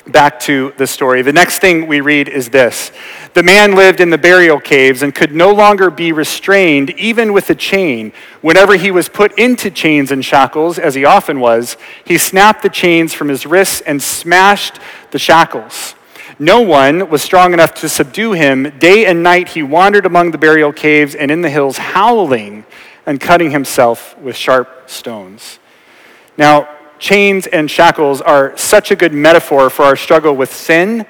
back 0.07 0.40
to 0.40 0.73
the 0.79 0.87
story. 0.87 1.23
The 1.23 1.33
next 1.33 1.59
thing 1.61 1.87
we 1.87 2.01
read 2.01 2.29
is 2.29 2.49
this 2.49 2.90
The 3.35 3.42
man 3.42 3.75
lived 3.75 4.01
in 4.01 4.11
the 4.11 4.18
burial 4.18 4.59
caves 4.59 5.03
and 5.03 5.14
could 5.14 5.35
no 5.35 5.53
longer 5.53 5.90
be 5.90 6.12
restrained, 6.12 6.90
even 6.90 7.33
with 7.33 7.51
a 7.51 7.55
chain. 7.55 8.12
Whenever 8.40 8.77
he 8.77 8.90
was 8.90 9.09
put 9.09 9.38
into 9.38 9.71
chains 9.71 10.11
and 10.11 10.25
shackles, 10.25 10.79
as 10.79 10.94
he 10.94 11.05
often 11.05 11.40
was, 11.40 11.77
he 12.05 12.18
snapped 12.18 12.62
the 12.62 12.68
chains 12.68 13.12
from 13.12 13.29
his 13.29 13.47
wrists 13.47 13.81
and 13.83 14.03
smashed 14.03 14.79
the 15.11 15.18
shackles. 15.18 15.94
No 16.38 16.61
one 16.61 17.11
was 17.11 17.20
strong 17.20 17.53
enough 17.53 17.74
to 17.74 17.88
subdue 17.88 18.33
him. 18.33 18.72
Day 18.79 19.07
and 19.07 19.22
night 19.22 19.48
he 19.48 19.62
wandered 19.62 20.07
among 20.07 20.31
the 20.31 20.38
burial 20.38 20.72
caves 20.72 21.16
and 21.16 21.31
in 21.31 21.42
the 21.42 21.51
hills, 21.51 21.79
howling 21.79 22.64
and 23.07 23.20
cutting 23.20 23.51
himself 23.51 24.16
with 24.18 24.37
sharp 24.37 24.88
stones. 24.88 25.59
Now, 26.37 26.68
chains 27.01 27.48
and 27.48 27.68
shackles 27.68 28.20
are 28.20 28.57
such 28.57 28.92
a 28.92 28.96
good 28.96 29.12
metaphor 29.12 29.68
for 29.68 29.85
our 29.85 29.96
struggle 29.96 30.37
with 30.37 30.53
sin 30.53 31.07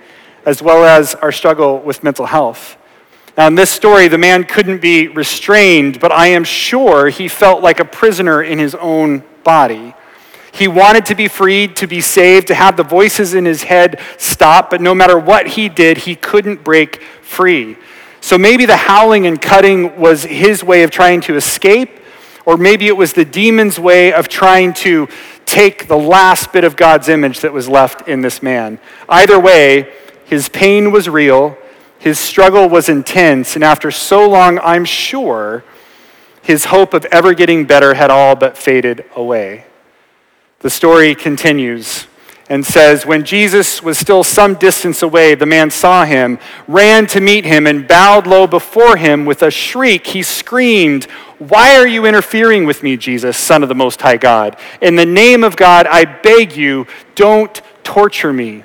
as 0.47 0.63
well 0.63 0.85
as 0.85 1.15
our 1.17 1.31
struggle 1.31 1.81
with 1.81 2.03
mental 2.03 2.25
health. 2.25 2.79
Now, 3.37 3.49
in 3.49 3.55
this 3.55 3.71
story, 3.71 4.09
the 4.09 4.17
man 4.17 4.45
couldn't 4.45 4.81
be 4.81 5.09
restrained, 5.09 6.01
but 6.01 6.11
I 6.11 6.29
am 6.29 6.43
sure 6.43 7.09
he 7.09 7.29
felt 7.29 7.63
like 7.63 7.81
a 7.81 7.85
prisoner 7.85 8.43
in 8.43 8.59
his 8.59 8.75
own 8.75 9.23
body. 9.45 9.95
He 10.59 10.67
wanted 10.67 11.07
to 11.07 11.15
be 11.15 11.29
freed, 11.29 11.77
to 11.77 11.87
be 11.87 12.01
saved, 12.01 12.49
to 12.49 12.55
have 12.55 12.77
the 12.77 12.83
voices 12.83 13.33
in 13.33 13.45
his 13.45 13.63
head 13.63 14.01
stop, 14.17 14.71
but 14.71 14.81
no 14.81 14.93
matter 14.93 15.17
what 15.17 15.47
he 15.47 15.69
did, 15.69 15.99
he 15.99 16.17
couldn't 16.17 16.65
break 16.65 17.01
free. 17.23 17.77
So 18.21 18.37
maybe 18.37 18.67
the 18.67 18.77
howling 18.77 19.29
and 19.29 19.41
cutting 19.41 20.01
was 20.01 20.25
his 20.25 20.65
way 20.65 20.83
of 20.83 20.91
trying 20.91 21.21
to 21.23 21.37
escape, 21.37 22.01
or 22.45 22.57
maybe 22.57 22.89
it 22.89 22.97
was 22.97 23.13
the 23.13 23.25
demon's 23.25 23.79
way 23.79 24.13
of 24.13 24.27
trying 24.27 24.73
to 24.75 25.07
take 25.47 25.87
the 25.87 25.97
last 25.97 26.53
bit 26.53 26.65
of 26.65 26.75
God's 26.75 27.09
image 27.09 27.39
that 27.43 27.53
was 27.53 27.69
left 27.69 28.09
in 28.09 28.23
this 28.23 28.43
man. 28.43 28.81
Either 29.09 29.39
way, 29.39 29.93
his 30.25 30.49
pain 30.49 30.91
was 30.91 31.09
real, 31.09 31.57
his 32.01 32.19
struggle 32.19 32.69
was 32.69 32.89
intense, 32.89 33.55
and 33.55 33.63
after 33.63 33.93
so 33.93 34.29
long, 34.29 34.59
I'm 34.59 34.85
sure 34.85 35.63
his 36.43 36.65
hope 36.65 36.95
of 36.95 37.05
ever 37.13 37.33
getting 37.33 37.65
better 37.65 37.95
had 37.95 38.11
all 38.11 38.35
but 38.35 38.59
faded 38.59 39.05
away. 39.15 39.65
The 40.61 40.71
story 40.71 41.15
continues 41.15 42.09
and 42.49 42.67
says, 42.67 43.07
When 43.07 43.25
Jesus 43.25 43.81
was 43.81 43.97
still 43.97 44.25
some 44.25 44.55
distance 44.55 45.03
away, 45.03 45.37
the 45.37 45.47
man 45.47 45.71
saw 45.71 46.05
him, 46.05 46.41
ran 46.67 47.07
to 47.09 47.21
meet 47.21 47.45
him, 47.45 47.67
and 47.67 47.87
bowed 47.87 48.27
low 48.27 48.49
before 48.49 48.97
him 48.97 49.25
with 49.25 49.45
a 49.45 49.53
shriek. 49.53 50.09
He 50.09 50.25
screamed, 50.25 51.05
Why 51.39 51.77
are 51.77 51.87
you 51.87 52.07
interfering 52.07 52.67
with 52.67 52.83
me, 52.83 52.97
Jesus, 52.97 53.37
Son 53.37 53.63
of 53.63 53.69
the 53.69 53.75
Most 53.77 54.01
High 54.01 54.17
God? 54.17 54.59
In 54.81 54.97
the 54.97 55.07
name 55.07 55.45
of 55.45 55.57
God, 55.57 55.87
I 55.87 56.05
beg 56.05 56.57
you, 56.57 56.89
don't 57.15 57.63
torture 57.85 58.33
me. 58.33 58.65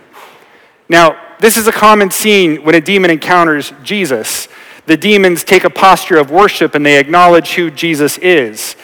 Now, 0.89 1.19
this 1.39 1.57
is 1.57 1.67
a 1.67 1.71
common 1.71 2.09
scene 2.09 2.63
when 2.63 2.73
a 2.73 2.81
demon 2.81 3.11
encounters 3.11 3.71
Jesus. 3.83 4.47
The 4.85 4.97
demons 4.97 5.43
take 5.43 5.63
a 5.63 5.69
posture 5.69 6.17
of 6.17 6.31
worship 6.31 6.73
and 6.73 6.85
they 6.85 6.97
acknowledge 6.97 7.53
who 7.53 7.69
Jesus 7.69 8.17
is. 8.17 8.75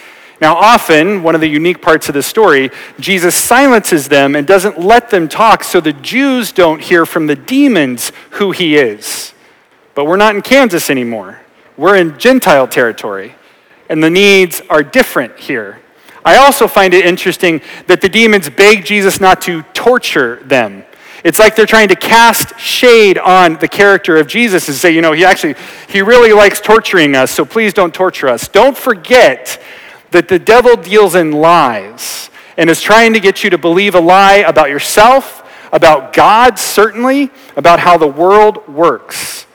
Now, 0.41 0.55
often, 0.55 1.21
one 1.21 1.35
of 1.35 1.41
the 1.41 1.47
unique 1.47 1.81
parts 1.81 2.07
of 2.07 2.13
the 2.13 2.23
story, 2.23 2.71
Jesus 2.99 3.35
silences 3.35 4.07
them 4.07 4.35
and 4.35 4.47
doesn't 4.47 4.79
let 4.79 5.09
them 5.09 5.27
talk 5.27 5.63
so 5.63 5.81
the 5.81 5.91
Jews 5.91 6.53
don't 6.53 6.81
hear 6.81 7.05
from 7.05 7.27
the 7.27 7.35
demons 7.35 8.13
who 8.31 8.51
he 8.51 8.77
is. 8.77 9.33
But 9.95 10.05
we're 10.05 10.17
not 10.17 10.35
in 10.35 10.41
Kansas 10.41 10.89
anymore. 10.89 11.41
We're 11.75 11.97
in 11.97 12.17
Gentile 12.17 12.67
territory, 12.67 13.35
and 13.89 14.01
the 14.01 14.09
needs 14.09 14.61
are 14.69 14.83
different 14.83 15.37
here. 15.37 15.79
I 16.23 16.37
also 16.37 16.67
find 16.67 16.93
it 16.93 17.05
interesting 17.05 17.61
that 17.87 17.99
the 17.99 18.09
demons 18.09 18.49
beg 18.49 18.85
Jesus 18.85 19.19
not 19.19 19.41
to 19.41 19.63
torture 19.73 20.37
them. 20.45 20.85
It's 21.23 21.39
like 21.39 21.55
they're 21.55 21.65
trying 21.65 21.89
to 21.89 21.95
cast 21.95 22.57
shade 22.57 23.17
on 23.17 23.55
the 23.55 23.67
character 23.67 24.15
of 24.17 24.27
Jesus 24.27 24.67
and 24.69 24.77
say, 24.77 24.91
you 24.91 25.01
know, 25.01 25.11
he 25.11 25.25
actually, 25.25 25.55
he 25.89 26.01
really 26.01 26.31
likes 26.31 26.61
torturing 26.61 27.15
us, 27.15 27.31
so 27.31 27.43
please 27.43 27.73
don't 27.73 27.93
torture 27.93 28.29
us. 28.29 28.47
Don't 28.47 28.77
forget 28.77 29.61
that 30.11 30.27
the 30.27 30.39
devil 30.39 30.75
deals 30.75 31.15
in 31.15 31.31
lies 31.31 32.29
and 32.57 32.69
is 32.69 32.81
trying 32.81 33.13
to 33.13 33.19
get 33.19 33.43
you 33.43 33.49
to 33.49 33.57
believe 33.57 33.95
a 33.95 33.99
lie 33.99 34.37
about 34.37 34.69
yourself, 34.69 35.47
about 35.71 36.13
God, 36.13 36.59
certainly, 36.59 37.31
about 37.55 37.79
how 37.79 37.97
the 37.97 38.07
world 38.07 38.67
works. 38.67 39.45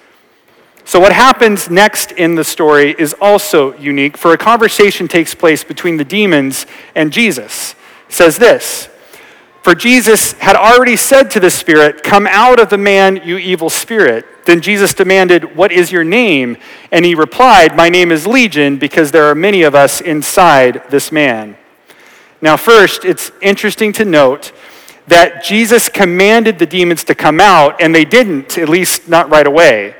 So, 0.86 1.00
what 1.00 1.12
happens 1.12 1.70
next 1.70 2.12
in 2.12 2.34
the 2.34 2.44
story 2.44 2.94
is 2.98 3.14
also 3.20 3.76
unique, 3.78 4.16
for 4.16 4.32
a 4.32 4.38
conversation 4.38 5.08
takes 5.08 5.34
place 5.34 5.64
between 5.64 5.96
the 5.96 6.04
demons 6.04 6.66
and 6.94 7.12
Jesus. 7.12 7.74
It 8.08 8.12
says 8.12 8.36
this 8.36 8.88
For 9.64 9.74
Jesus 9.74 10.32
had 10.32 10.56
already 10.56 10.94
said 10.94 11.30
to 11.30 11.40
the 11.40 11.48
spirit, 11.48 12.02
Come 12.02 12.26
out 12.26 12.60
of 12.60 12.68
the 12.68 12.76
man, 12.76 13.22
you 13.24 13.38
evil 13.38 13.70
spirit. 13.70 14.26
Then 14.44 14.60
Jesus 14.60 14.92
demanded, 14.92 15.56
What 15.56 15.72
is 15.72 15.90
your 15.90 16.04
name? 16.04 16.58
And 16.92 17.02
he 17.02 17.14
replied, 17.14 17.74
My 17.74 17.88
name 17.88 18.12
is 18.12 18.26
Legion, 18.26 18.76
because 18.76 19.10
there 19.10 19.24
are 19.24 19.34
many 19.34 19.62
of 19.62 19.74
us 19.74 20.02
inside 20.02 20.82
this 20.90 21.10
man. 21.10 21.56
Now, 22.42 22.58
first, 22.58 23.06
it's 23.06 23.32
interesting 23.40 23.90
to 23.94 24.04
note 24.04 24.52
that 25.06 25.42
Jesus 25.42 25.88
commanded 25.88 26.58
the 26.58 26.66
demons 26.66 27.02
to 27.04 27.14
come 27.14 27.40
out, 27.40 27.80
and 27.80 27.94
they 27.94 28.04
didn't, 28.04 28.58
at 28.58 28.68
least 28.68 29.08
not 29.08 29.30
right 29.30 29.46
away. 29.46 29.96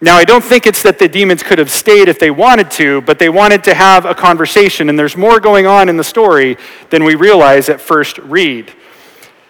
Now, 0.00 0.16
I 0.16 0.24
don't 0.24 0.42
think 0.42 0.66
it's 0.66 0.82
that 0.82 0.98
the 0.98 1.08
demons 1.08 1.44
could 1.44 1.60
have 1.60 1.70
stayed 1.70 2.08
if 2.08 2.18
they 2.18 2.32
wanted 2.32 2.68
to, 2.72 3.00
but 3.02 3.20
they 3.20 3.28
wanted 3.28 3.62
to 3.62 3.74
have 3.74 4.06
a 4.06 4.14
conversation, 4.14 4.88
and 4.88 4.98
there's 4.98 5.16
more 5.16 5.38
going 5.38 5.68
on 5.68 5.88
in 5.88 5.96
the 5.96 6.02
story 6.02 6.56
than 6.90 7.04
we 7.04 7.14
realize 7.14 7.68
at 7.68 7.80
first 7.80 8.18
read. 8.18 8.74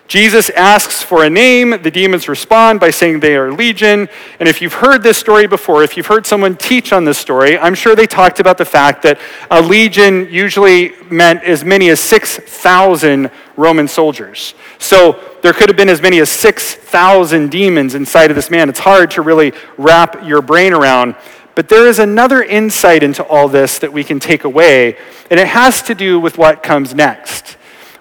Jesus 0.08 0.48
asks 0.50 1.02
for 1.02 1.24
a 1.24 1.30
name. 1.30 1.82
The 1.82 1.90
demons 1.90 2.28
respond 2.28 2.80
by 2.80 2.90
saying 2.90 3.20
they 3.20 3.36
are 3.36 3.52
legion. 3.52 4.08
And 4.40 4.48
if 4.48 4.62
you've 4.62 4.72
heard 4.72 5.02
this 5.02 5.18
story 5.18 5.46
before, 5.46 5.82
if 5.82 5.98
you've 5.98 6.06
heard 6.06 6.26
someone 6.26 6.56
teach 6.56 6.94
on 6.94 7.04
this 7.04 7.18
story, 7.18 7.58
I'm 7.58 7.74
sure 7.74 7.94
they 7.94 8.06
talked 8.06 8.40
about 8.40 8.56
the 8.56 8.64
fact 8.64 9.02
that 9.02 9.20
a 9.50 9.60
legion 9.60 10.26
usually 10.30 10.92
meant 11.10 11.44
as 11.44 11.62
many 11.62 11.90
as 11.90 12.00
6,000 12.00 13.30
Roman 13.58 13.86
soldiers. 13.86 14.54
So 14.78 15.20
there 15.42 15.52
could 15.52 15.68
have 15.68 15.76
been 15.76 15.90
as 15.90 16.00
many 16.00 16.20
as 16.20 16.30
6,000 16.30 17.50
demons 17.50 17.94
inside 17.94 18.30
of 18.30 18.34
this 18.34 18.50
man. 18.50 18.70
It's 18.70 18.80
hard 18.80 19.10
to 19.10 19.20
really 19.20 19.52
wrap 19.76 20.24
your 20.26 20.40
brain 20.40 20.72
around. 20.72 21.16
But 21.54 21.68
there 21.68 21.86
is 21.86 21.98
another 21.98 22.42
insight 22.42 23.02
into 23.02 23.22
all 23.24 23.46
this 23.46 23.78
that 23.80 23.92
we 23.92 24.04
can 24.04 24.20
take 24.20 24.44
away, 24.44 24.96
and 25.30 25.38
it 25.38 25.48
has 25.48 25.82
to 25.82 25.94
do 25.94 26.18
with 26.18 26.38
what 26.38 26.62
comes 26.62 26.94
next. 26.94 27.57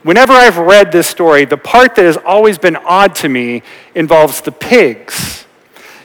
Whenever 0.07 0.31
I've 0.31 0.57
read 0.57 0.93
this 0.93 1.05
story, 1.05 1.43
the 1.43 1.57
part 1.57 1.95
that 1.95 2.05
has 2.05 2.15
always 2.15 2.57
been 2.57 2.77
odd 2.77 3.13
to 3.15 3.27
me 3.27 3.61
involves 3.93 4.39
the 4.39 4.53
pigs. 4.53 5.45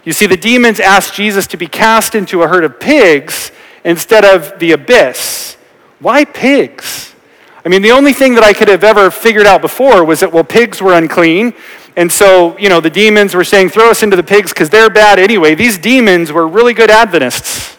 You 0.02 0.12
see, 0.12 0.26
the 0.26 0.36
demons 0.36 0.80
asked 0.80 1.14
Jesus 1.14 1.46
to 1.46 1.56
be 1.56 1.68
cast 1.68 2.16
into 2.16 2.42
a 2.42 2.48
herd 2.48 2.64
of 2.64 2.80
pigs 2.80 3.52
instead 3.84 4.24
of 4.24 4.58
the 4.58 4.72
abyss. 4.72 5.56
Why 6.00 6.24
pigs? 6.24 7.14
I 7.64 7.68
mean, 7.68 7.80
the 7.82 7.92
only 7.92 8.12
thing 8.12 8.34
that 8.34 8.42
I 8.42 8.52
could 8.52 8.66
have 8.66 8.82
ever 8.82 9.08
figured 9.08 9.46
out 9.46 9.60
before 9.60 10.04
was 10.04 10.18
that, 10.18 10.32
well, 10.32 10.42
pigs 10.42 10.82
were 10.82 10.94
unclean. 10.94 11.54
And 11.94 12.10
so, 12.10 12.58
you 12.58 12.68
know, 12.68 12.80
the 12.80 12.90
demons 12.90 13.36
were 13.36 13.44
saying, 13.44 13.68
throw 13.68 13.88
us 13.88 14.02
into 14.02 14.16
the 14.16 14.24
pigs 14.24 14.52
because 14.52 14.68
they're 14.68 14.90
bad 14.90 15.20
anyway. 15.20 15.54
These 15.54 15.78
demons 15.78 16.32
were 16.32 16.48
really 16.48 16.74
good 16.74 16.90
Adventists 16.90 17.71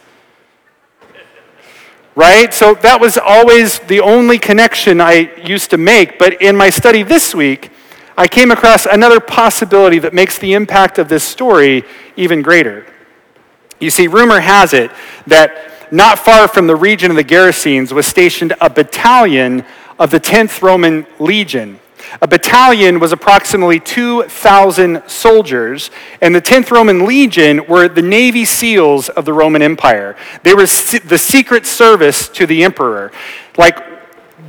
right? 2.15 2.53
So 2.53 2.75
that 2.75 2.99
was 2.99 3.17
always 3.17 3.79
the 3.79 4.01
only 4.01 4.37
connection 4.37 5.01
I 5.01 5.31
used 5.45 5.69
to 5.71 5.77
make. 5.77 6.19
But 6.19 6.41
in 6.41 6.55
my 6.55 6.69
study 6.69 7.03
this 7.03 7.33
week, 7.33 7.71
I 8.17 8.27
came 8.27 8.51
across 8.51 8.85
another 8.85 9.19
possibility 9.19 9.99
that 9.99 10.13
makes 10.13 10.37
the 10.37 10.53
impact 10.53 10.99
of 10.99 11.09
this 11.09 11.23
story 11.23 11.83
even 12.15 12.41
greater. 12.41 12.85
You 13.79 13.89
see, 13.89 14.07
rumor 14.07 14.39
has 14.39 14.73
it 14.73 14.91
that 15.27 15.91
not 15.91 16.19
far 16.19 16.47
from 16.47 16.67
the 16.67 16.75
region 16.75 17.11
of 17.11 17.17
the 17.17 17.23
Gerasenes 17.23 17.91
was 17.91 18.07
stationed 18.07 18.53
a 18.61 18.69
battalion 18.69 19.65
of 19.99 20.11
the 20.11 20.19
10th 20.19 20.61
Roman 20.61 21.05
Legion. 21.19 21.79
A 22.21 22.27
battalion 22.27 22.99
was 22.99 23.11
approximately 23.11 23.79
2,000 23.79 25.03
soldiers, 25.07 25.91
and 26.21 26.33
the 26.33 26.41
10th 26.41 26.71
Roman 26.71 27.05
Legion 27.05 27.65
were 27.67 27.87
the 27.87 28.01
Navy 28.01 28.45
SEALs 28.45 29.09
of 29.09 29.25
the 29.25 29.33
Roman 29.33 29.61
Empire. 29.61 30.15
They 30.43 30.53
were 30.53 30.65
the 30.65 31.17
secret 31.17 31.65
service 31.65 32.29
to 32.29 32.45
the 32.45 32.63
emperor, 32.63 33.11
like 33.57 33.77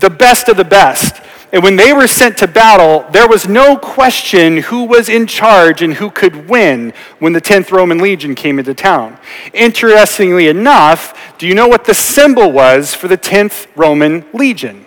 the 0.00 0.10
best 0.10 0.48
of 0.48 0.56
the 0.56 0.64
best. 0.64 1.20
And 1.52 1.62
when 1.62 1.76
they 1.76 1.92
were 1.92 2.08
sent 2.08 2.38
to 2.38 2.48
battle, 2.48 3.08
there 3.12 3.28
was 3.28 3.46
no 3.46 3.76
question 3.76 4.56
who 4.56 4.84
was 4.84 5.08
in 5.08 5.28
charge 5.28 5.82
and 5.82 5.94
who 5.94 6.10
could 6.10 6.48
win 6.48 6.92
when 7.20 7.32
the 7.32 7.40
10th 7.40 7.70
Roman 7.70 7.98
Legion 7.98 8.34
came 8.34 8.58
into 8.58 8.74
town. 8.74 9.16
Interestingly 9.52 10.48
enough, 10.48 11.36
do 11.38 11.46
you 11.46 11.54
know 11.54 11.68
what 11.68 11.84
the 11.84 11.94
symbol 11.94 12.50
was 12.50 12.92
for 12.92 13.06
the 13.06 13.16
10th 13.16 13.68
Roman 13.76 14.26
Legion? 14.32 14.83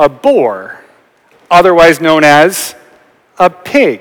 A 0.00 0.08
boar, 0.08 0.80
otherwise 1.50 2.00
known 2.00 2.24
as 2.24 2.74
a 3.38 3.50
pig. 3.50 4.00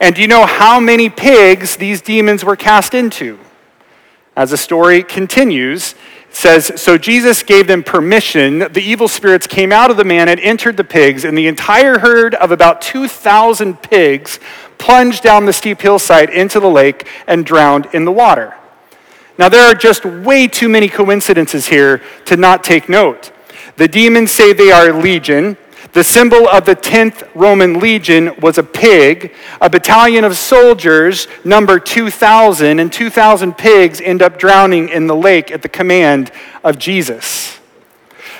And 0.00 0.16
do 0.16 0.20
you 0.20 0.26
know 0.26 0.46
how 0.46 0.80
many 0.80 1.08
pigs 1.08 1.76
these 1.76 2.02
demons 2.02 2.44
were 2.44 2.56
cast 2.56 2.92
into? 2.92 3.38
As 4.34 4.50
the 4.50 4.56
story 4.56 5.04
continues, 5.04 5.92
it 6.28 6.34
says, 6.34 6.82
So 6.82 6.98
Jesus 6.98 7.44
gave 7.44 7.68
them 7.68 7.84
permission. 7.84 8.58
The 8.58 8.82
evil 8.82 9.06
spirits 9.06 9.46
came 9.46 9.70
out 9.70 9.92
of 9.92 9.96
the 9.96 10.04
man 10.04 10.28
and 10.28 10.40
entered 10.40 10.76
the 10.76 10.82
pigs, 10.82 11.24
and 11.24 11.38
the 11.38 11.46
entire 11.46 12.00
herd 12.00 12.34
of 12.34 12.50
about 12.50 12.80
2,000 12.80 13.80
pigs 13.80 14.40
plunged 14.78 15.22
down 15.22 15.46
the 15.46 15.52
steep 15.52 15.80
hillside 15.80 16.30
into 16.30 16.58
the 16.58 16.68
lake 16.68 17.06
and 17.28 17.46
drowned 17.46 17.86
in 17.92 18.04
the 18.04 18.12
water. 18.12 18.56
Now, 19.38 19.48
there 19.48 19.70
are 19.70 19.74
just 19.74 20.04
way 20.04 20.48
too 20.48 20.68
many 20.68 20.88
coincidences 20.88 21.68
here 21.68 22.02
to 22.24 22.36
not 22.36 22.64
take 22.64 22.88
note. 22.88 23.30
The 23.76 23.88
demons 23.88 24.30
say 24.30 24.52
they 24.52 24.70
are 24.70 24.92
legion. 24.92 25.56
The 25.92 26.04
symbol 26.04 26.48
of 26.48 26.64
the 26.64 26.74
10th 26.74 27.28
Roman 27.34 27.78
legion 27.78 28.32
was 28.40 28.58
a 28.58 28.62
pig. 28.62 29.32
A 29.60 29.70
battalion 29.70 30.24
of 30.24 30.36
soldiers 30.36 31.28
number 31.44 31.78
2,000, 31.78 32.80
and 32.80 32.92
2,000 32.92 33.56
pigs 33.56 34.00
end 34.00 34.22
up 34.22 34.38
drowning 34.38 34.88
in 34.88 35.06
the 35.06 35.14
lake 35.14 35.50
at 35.50 35.62
the 35.62 35.68
command 35.68 36.32
of 36.62 36.78
Jesus. 36.78 37.60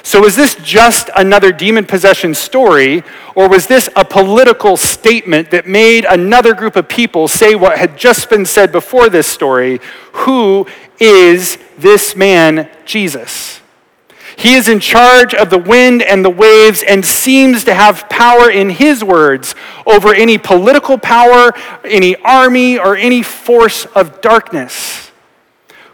So, 0.03 0.27
is 0.27 0.37
this 0.37 0.55
just 0.57 1.09
another 1.17 1.51
demon 1.51 1.87
possession 1.87 2.35
story, 2.35 3.03
or 3.35 3.49
was 3.49 3.67
this 3.67 3.89
a 3.97 4.05
political 4.05 4.77
statement 4.77 5.51
that 5.51 5.67
made 5.67 6.05
another 6.05 6.55
group 6.55 6.77
of 6.77 6.89
people 6.89 7.27
say 7.27 7.55
what 7.55 7.79
had 7.79 7.97
just 7.97 8.29
been 8.29 8.45
said 8.45 8.71
before 8.71 9.09
this 9.09 9.27
story? 9.27 9.81
Who 10.13 10.67
is 11.01 11.57
this 11.79 12.15
man, 12.15 12.69
Jesus? 12.85 13.63
He 14.37 14.55
is 14.55 14.69
in 14.69 14.81
charge 14.81 15.35
of 15.35 15.51
the 15.51 15.59
wind 15.59 16.03
and 16.03 16.25
the 16.25 16.31
waves 16.31 16.83
and 16.83 17.05
seems 17.05 17.65
to 17.65 17.75
have 17.75 18.09
power 18.09 18.51
in 18.51 18.71
his 18.71 19.03
words 19.05 19.55
over 19.87 20.15
any 20.15 20.39
political 20.39 20.99
power, 20.99 21.53
any 21.85 22.17
army, 22.17 22.79
or 22.79 22.97
any 22.97 23.23
force 23.23 23.87
of 23.87 24.21
darkness. 24.21 25.05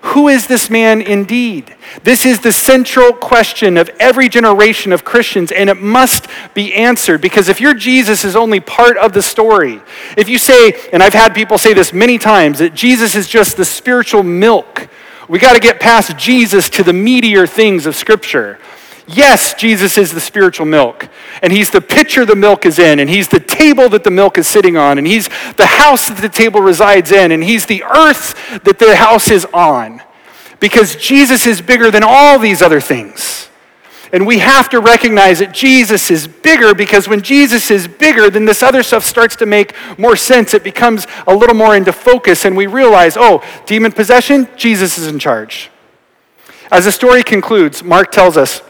Who 0.02 0.28
is 0.28 0.46
this 0.46 0.70
man 0.70 1.02
indeed? 1.02 1.76
This 2.04 2.24
is 2.24 2.40
the 2.40 2.52
central 2.52 3.12
question 3.12 3.76
of 3.76 3.90
every 4.00 4.30
generation 4.30 4.92
of 4.92 5.04
Christians, 5.04 5.52
and 5.52 5.68
it 5.68 5.76
must 5.76 6.26
be 6.54 6.72
answered 6.72 7.20
because 7.20 7.50
if 7.50 7.60
your 7.60 7.74
Jesus 7.74 8.24
is 8.24 8.34
only 8.34 8.60
part 8.60 8.96
of 8.96 9.12
the 9.12 9.20
story, 9.20 9.82
if 10.16 10.26
you 10.28 10.38
say, 10.38 10.72
and 10.94 11.02
I've 11.02 11.12
had 11.12 11.34
people 11.34 11.58
say 11.58 11.74
this 11.74 11.92
many 11.92 12.16
times, 12.16 12.60
that 12.60 12.74
Jesus 12.74 13.14
is 13.14 13.28
just 13.28 13.58
the 13.58 13.64
spiritual 13.64 14.22
milk 14.22 14.88
we 15.30 15.38
got 15.38 15.52
to 15.52 15.60
get 15.60 15.78
past 15.78 16.16
Jesus 16.16 16.68
to 16.70 16.82
the 16.82 16.90
meatier 16.90 17.48
things 17.48 17.86
of 17.86 17.94
Scripture. 17.94 18.58
Yes, 19.06 19.54
Jesus 19.54 19.96
is 19.96 20.12
the 20.12 20.20
spiritual 20.20 20.66
milk, 20.66 21.08
and 21.40 21.52
he's 21.52 21.70
the 21.70 21.80
pitcher 21.80 22.26
the 22.26 22.34
milk 22.34 22.66
is 22.66 22.80
in, 22.80 22.98
and 22.98 23.08
he's 23.08 23.28
the 23.28 23.38
table 23.38 23.88
that 23.90 24.02
the 24.02 24.10
milk 24.10 24.38
is 24.38 24.48
sitting 24.48 24.76
on, 24.76 24.98
and 24.98 25.06
he's 25.06 25.28
the 25.54 25.66
house 25.66 26.08
that 26.08 26.18
the 26.18 26.28
table 26.28 26.60
resides 26.60 27.12
in, 27.12 27.30
and 27.30 27.44
he's 27.44 27.64
the 27.66 27.84
earth 27.84 28.34
that 28.64 28.80
the 28.80 28.96
house 28.96 29.30
is 29.30 29.44
on. 29.54 30.02
Because 30.58 30.96
Jesus 30.96 31.46
is 31.46 31.62
bigger 31.62 31.92
than 31.92 32.02
all 32.04 32.40
these 32.40 32.60
other 32.60 32.80
things. 32.80 33.49
And 34.12 34.26
we 34.26 34.38
have 34.38 34.68
to 34.70 34.80
recognize 34.80 35.38
that 35.38 35.52
Jesus 35.52 36.10
is 36.10 36.26
bigger 36.26 36.74
because 36.74 37.06
when 37.06 37.22
Jesus 37.22 37.70
is 37.70 37.86
bigger, 37.86 38.28
then 38.28 38.44
this 38.44 38.62
other 38.62 38.82
stuff 38.82 39.04
starts 39.04 39.36
to 39.36 39.46
make 39.46 39.74
more 39.98 40.16
sense. 40.16 40.52
It 40.52 40.64
becomes 40.64 41.06
a 41.26 41.34
little 41.34 41.54
more 41.54 41.76
into 41.76 41.92
focus, 41.92 42.44
and 42.44 42.56
we 42.56 42.66
realize 42.66 43.16
oh, 43.16 43.42
demon 43.66 43.92
possession, 43.92 44.48
Jesus 44.56 44.98
is 44.98 45.06
in 45.06 45.18
charge. 45.18 45.70
As 46.72 46.84
the 46.86 46.92
story 46.92 47.22
concludes, 47.22 47.84
Mark 47.84 48.10
tells 48.10 48.36
us 48.36 48.62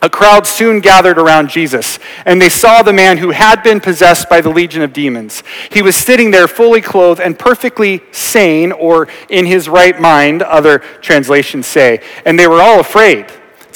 a 0.00 0.10
crowd 0.10 0.46
soon 0.46 0.80
gathered 0.80 1.18
around 1.18 1.48
Jesus, 1.48 1.98
and 2.26 2.40
they 2.40 2.50
saw 2.50 2.82
the 2.82 2.92
man 2.92 3.16
who 3.16 3.30
had 3.30 3.62
been 3.62 3.80
possessed 3.80 4.28
by 4.28 4.40
the 4.42 4.50
legion 4.50 4.82
of 4.82 4.92
demons. 4.92 5.42
He 5.70 5.80
was 5.80 5.96
sitting 5.96 6.30
there 6.30 6.46
fully 6.46 6.82
clothed 6.82 7.20
and 7.20 7.38
perfectly 7.38 8.02
sane, 8.12 8.72
or 8.72 9.08
in 9.30 9.46
his 9.46 9.68
right 9.68 9.98
mind, 9.98 10.42
other 10.42 10.80
translations 11.00 11.66
say, 11.66 12.02
and 12.26 12.38
they 12.38 12.46
were 12.46 12.60
all 12.60 12.80
afraid 12.80 13.26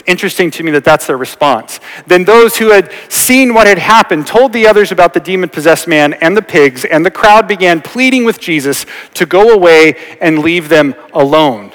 interesting 0.08 0.50
to 0.52 0.62
me 0.62 0.72
that 0.72 0.84
that's 0.84 1.06
their 1.06 1.16
response. 1.16 1.78
Then 2.06 2.24
those 2.24 2.56
who 2.56 2.70
had 2.70 2.92
seen 3.08 3.54
what 3.54 3.66
had 3.66 3.78
happened 3.78 4.26
told 4.26 4.52
the 4.52 4.66
others 4.66 4.90
about 4.90 5.14
the 5.14 5.20
demon 5.20 5.48
possessed 5.48 5.86
man 5.86 6.14
and 6.14 6.36
the 6.36 6.42
pigs, 6.42 6.84
and 6.84 7.04
the 7.04 7.10
crowd 7.10 7.46
began 7.46 7.80
pleading 7.80 8.24
with 8.24 8.40
Jesus 8.40 8.86
to 9.14 9.26
go 9.26 9.50
away 9.50 9.96
and 10.20 10.40
leave 10.40 10.68
them 10.68 10.94
alone. 11.12 11.72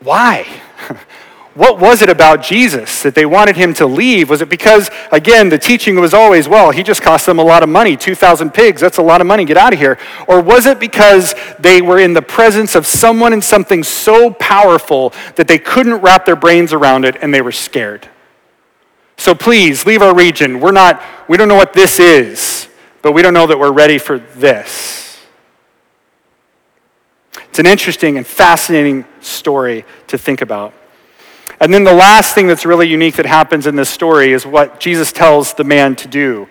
Why? 0.00 0.46
What 1.58 1.80
was 1.80 2.02
it 2.02 2.08
about 2.08 2.40
Jesus 2.40 3.02
that 3.02 3.16
they 3.16 3.26
wanted 3.26 3.56
him 3.56 3.74
to 3.74 3.86
leave? 3.86 4.30
Was 4.30 4.42
it 4.42 4.48
because, 4.48 4.92
again, 5.10 5.48
the 5.48 5.58
teaching 5.58 5.98
was 5.98 6.14
always, 6.14 6.48
well, 6.48 6.70
he 6.70 6.84
just 6.84 7.02
cost 7.02 7.26
them 7.26 7.40
a 7.40 7.42
lot 7.42 7.64
of 7.64 7.68
money 7.68 7.96
2,000 7.96 8.54
pigs, 8.54 8.80
that's 8.80 8.98
a 8.98 9.02
lot 9.02 9.20
of 9.20 9.26
money, 9.26 9.44
get 9.44 9.56
out 9.56 9.72
of 9.72 9.78
here? 9.80 9.98
Or 10.28 10.40
was 10.40 10.66
it 10.66 10.78
because 10.78 11.34
they 11.58 11.82
were 11.82 11.98
in 11.98 12.12
the 12.12 12.22
presence 12.22 12.76
of 12.76 12.86
someone 12.86 13.32
and 13.32 13.42
something 13.42 13.82
so 13.82 14.30
powerful 14.30 15.12
that 15.34 15.48
they 15.48 15.58
couldn't 15.58 15.96
wrap 15.96 16.24
their 16.26 16.36
brains 16.36 16.72
around 16.72 17.04
it 17.04 17.16
and 17.22 17.34
they 17.34 17.42
were 17.42 17.50
scared? 17.50 18.08
So 19.16 19.34
please, 19.34 19.84
leave 19.84 20.00
our 20.00 20.14
region. 20.14 20.60
We're 20.60 20.70
not, 20.70 21.02
we 21.28 21.36
don't 21.36 21.48
know 21.48 21.56
what 21.56 21.72
this 21.72 21.98
is, 21.98 22.68
but 23.02 23.14
we 23.14 23.22
don't 23.22 23.34
know 23.34 23.48
that 23.48 23.58
we're 23.58 23.72
ready 23.72 23.98
for 23.98 24.20
this. 24.20 25.18
It's 27.48 27.58
an 27.58 27.66
interesting 27.66 28.16
and 28.16 28.24
fascinating 28.24 29.06
story 29.20 29.84
to 30.06 30.16
think 30.16 30.40
about. 30.40 30.72
And 31.60 31.74
then 31.74 31.84
the 31.84 31.92
last 31.92 32.34
thing 32.34 32.46
that's 32.46 32.64
really 32.64 32.88
unique 32.88 33.16
that 33.16 33.26
happens 33.26 33.66
in 33.66 33.74
this 33.74 33.90
story 33.90 34.32
is 34.32 34.46
what 34.46 34.78
Jesus 34.78 35.10
tells 35.10 35.54
the 35.54 35.64
man 35.64 35.96
to 35.96 36.08
do. 36.08 36.48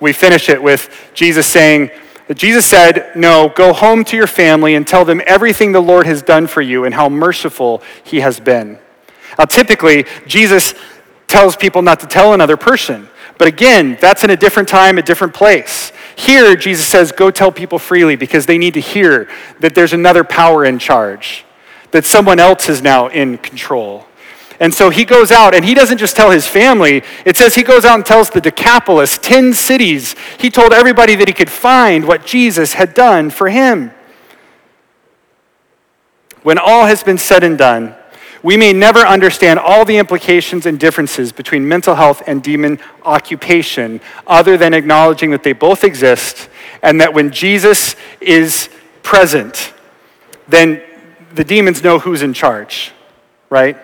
We 0.00 0.12
finish 0.12 0.48
it 0.48 0.62
with 0.62 1.10
Jesus 1.14 1.46
saying, 1.46 1.90
Jesus 2.34 2.66
said, 2.66 3.12
No, 3.14 3.48
go 3.48 3.72
home 3.72 4.04
to 4.04 4.16
your 4.16 4.26
family 4.26 4.74
and 4.74 4.86
tell 4.86 5.04
them 5.04 5.22
everything 5.26 5.72
the 5.72 5.80
Lord 5.80 6.06
has 6.06 6.22
done 6.22 6.46
for 6.46 6.60
you 6.60 6.84
and 6.84 6.94
how 6.94 7.08
merciful 7.08 7.82
he 8.04 8.20
has 8.20 8.40
been. 8.40 8.78
Now, 9.38 9.44
typically, 9.46 10.04
Jesus 10.26 10.74
tells 11.26 11.56
people 11.56 11.82
not 11.82 12.00
to 12.00 12.06
tell 12.06 12.34
another 12.34 12.56
person. 12.56 13.08
But 13.38 13.48
again, 13.48 13.96
that's 14.00 14.22
in 14.22 14.30
a 14.30 14.36
different 14.36 14.68
time, 14.68 14.98
a 14.98 15.02
different 15.02 15.34
place. 15.34 15.92
Here, 16.14 16.54
Jesus 16.54 16.86
says, 16.86 17.10
Go 17.10 17.30
tell 17.30 17.50
people 17.50 17.78
freely 17.78 18.16
because 18.16 18.46
they 18.46 18.58
need 18.58 18.74
to 18.74 18.80
hear 18.80 19.28
that 19.60 19.74
there's 19.74 19.92
another 19.92 20.24
power 20.24 20.64
in 20.64 20.78
charge, 20.78 21.44
that 21.90 22.04
someone 22.04 22.38
else 22.38 22.68
is 22.68 22.82
now 22.82 23.08
in 23.08 23.38
control. 23.38 24.06
And 24.62 24.72
so 24.72 24.90
he 24.90 25.04
goes 25.04 25.32
out 25.32 25.56
and 25.56 25.64
he 25.64 25.74
doesn't 25.74 25.98
just 25.98 26.14
tell 26.14 26.30
his 26.30 26.46
family, 26.46 27.02
it 27.26 27.36
says 27.36 27.56
he 27.56 27.64
goes 27.64 27.84
out 27.84 27.96
and 27.96 28.06
tells 28.06 28.30
the 28.30 28.40
Decapolis, 28.40 29.18
10 29.18 29.54
cities. 29.54 30.14
He 30.38 30.50
told 30.50 30.72
everybody 30.72 31.16
that 31.16 31.26
he 31.26 31.34
could 31.34 31.50
find 31.50 32.06
what 32.06 32.24
Jesus 32.24 32.74
had 32.74 32.94
done 32.94 33.30
for 33.30 33.48
him. 33.48 33.90
When 36.44 36.58
all 36.58 36.86
has 36.86 37.02
been 37.02 37.18
said 37.18 37.42
and 37.42 37.58
done, 37.58 37.96
we 38.44 38.56
may 38.56 38.72
never 38.72 39.00
understand 39.00 39.58
all 39.58 39.84
the 39.84 39.96
implications 39.96 40.64
and 40.64 40.78
differences 40.78 41.32
between 41.32 41.66
mental 41.66 41.96
health 41.96 42.22
and 42.28 42.40
demon 42.40 42.78
occupation, 43.04 44.00
other 44.28 44.56
than 44.56 44.74
acknowledging 44.74 45.32
that 45.32 45.42
they 45.42 45.54
both 45.54 45.82
exist 45.82 46.48
and 46.84 47.00
that 47.00 47.12
when 47.12 47.32
Jesus 47.32 47.96
is 48.20 48.68
present, 49.02 49.72
then 50.46 50.80
the 51.34 51.42
demons 51.42 51.82
know 51.82 51.98
who's 51.98 52.22
in 52.22 52.32
charge, 52.32 52.92
right? 53.50 53.76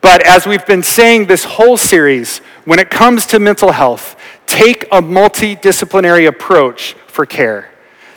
But 0.00 0.26
as 0.26 0.46
we've 0.46 0.64
been 0.66 0.82
saying 0.82 1.26
this 1.26 1.44
whole 1.44 1.76
series, 1.76 2.38
when 2.64 2.78
it 2.78 2.90
comes 2.90 3.26
to 3.26 3.38
mental 3.38 3.72
health, 3.72 4.16
take 4.46 4.84
a 4.84 5.02
multidisciplinary 5.02 6.26
approach 6.26 6.94
for 7.06 7.26
care. 7.26 7.70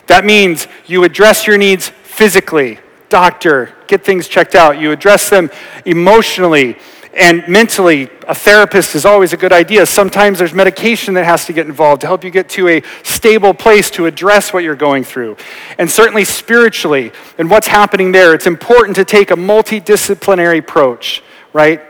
That 0.06 0.24
means 0.24 0.66
you 0.86 1.04
address 1.04 1.46
your 1.46 1.58
needs 1.58 1.88
physically, 1.88 2.78
doctor, 3.08 3.74
get 3.86 4.04
things 4.04 4.28
checked 4.28 4.54
out. 4.54 4.78
You 4.78 4.92
address 4.92 5.28
them 5.28 5.50
emotionally 5.84 6.76
and 7.12 7.46
mentally. 7.48 8.08
A 8.26 8.34
therapist 8.34 8.94
is 8.94 9.04
always 9.04 9.32
a 9.32 9.36
good 9.36 9.52
idea. 9.52 9.86
Sometimes 9.86 10.38
there's 10.38 10.54
medication 10.54 11.14
that 11.14 11.24
has 11.24 11.44
to 11.46 11.52
get 11.52 11.66
involved 11.66 12.00
to 12.00 12.06
help 12.06 12.24
you 12.24 12.30
get 12.30 12.48
to 12.50 12.68
a 12.68 12.82
stable 13.02 13.54
place 13.54 13.90
to 13.90 14.06
address 14.06 14.52
what 14.52 14.64
you're 14.64 14.74
going 14.74 15.04
through. 15.04 15.36
And 15.78 15.90
certainly 15.90 16.24
spiritually 16.24 17.12
and 17.38 17.50
what's 17.50 17.66
happening 17.66 18.12
there, 18.12 18.34
it's 18.34 18.46
important 18.46 18.96
to 18.96 19.04
take 19.04 19.30
a 19.30 19.36
multidisciplinary 19.36 20.58
approach 20.58 21.22
right? 21.54 21.80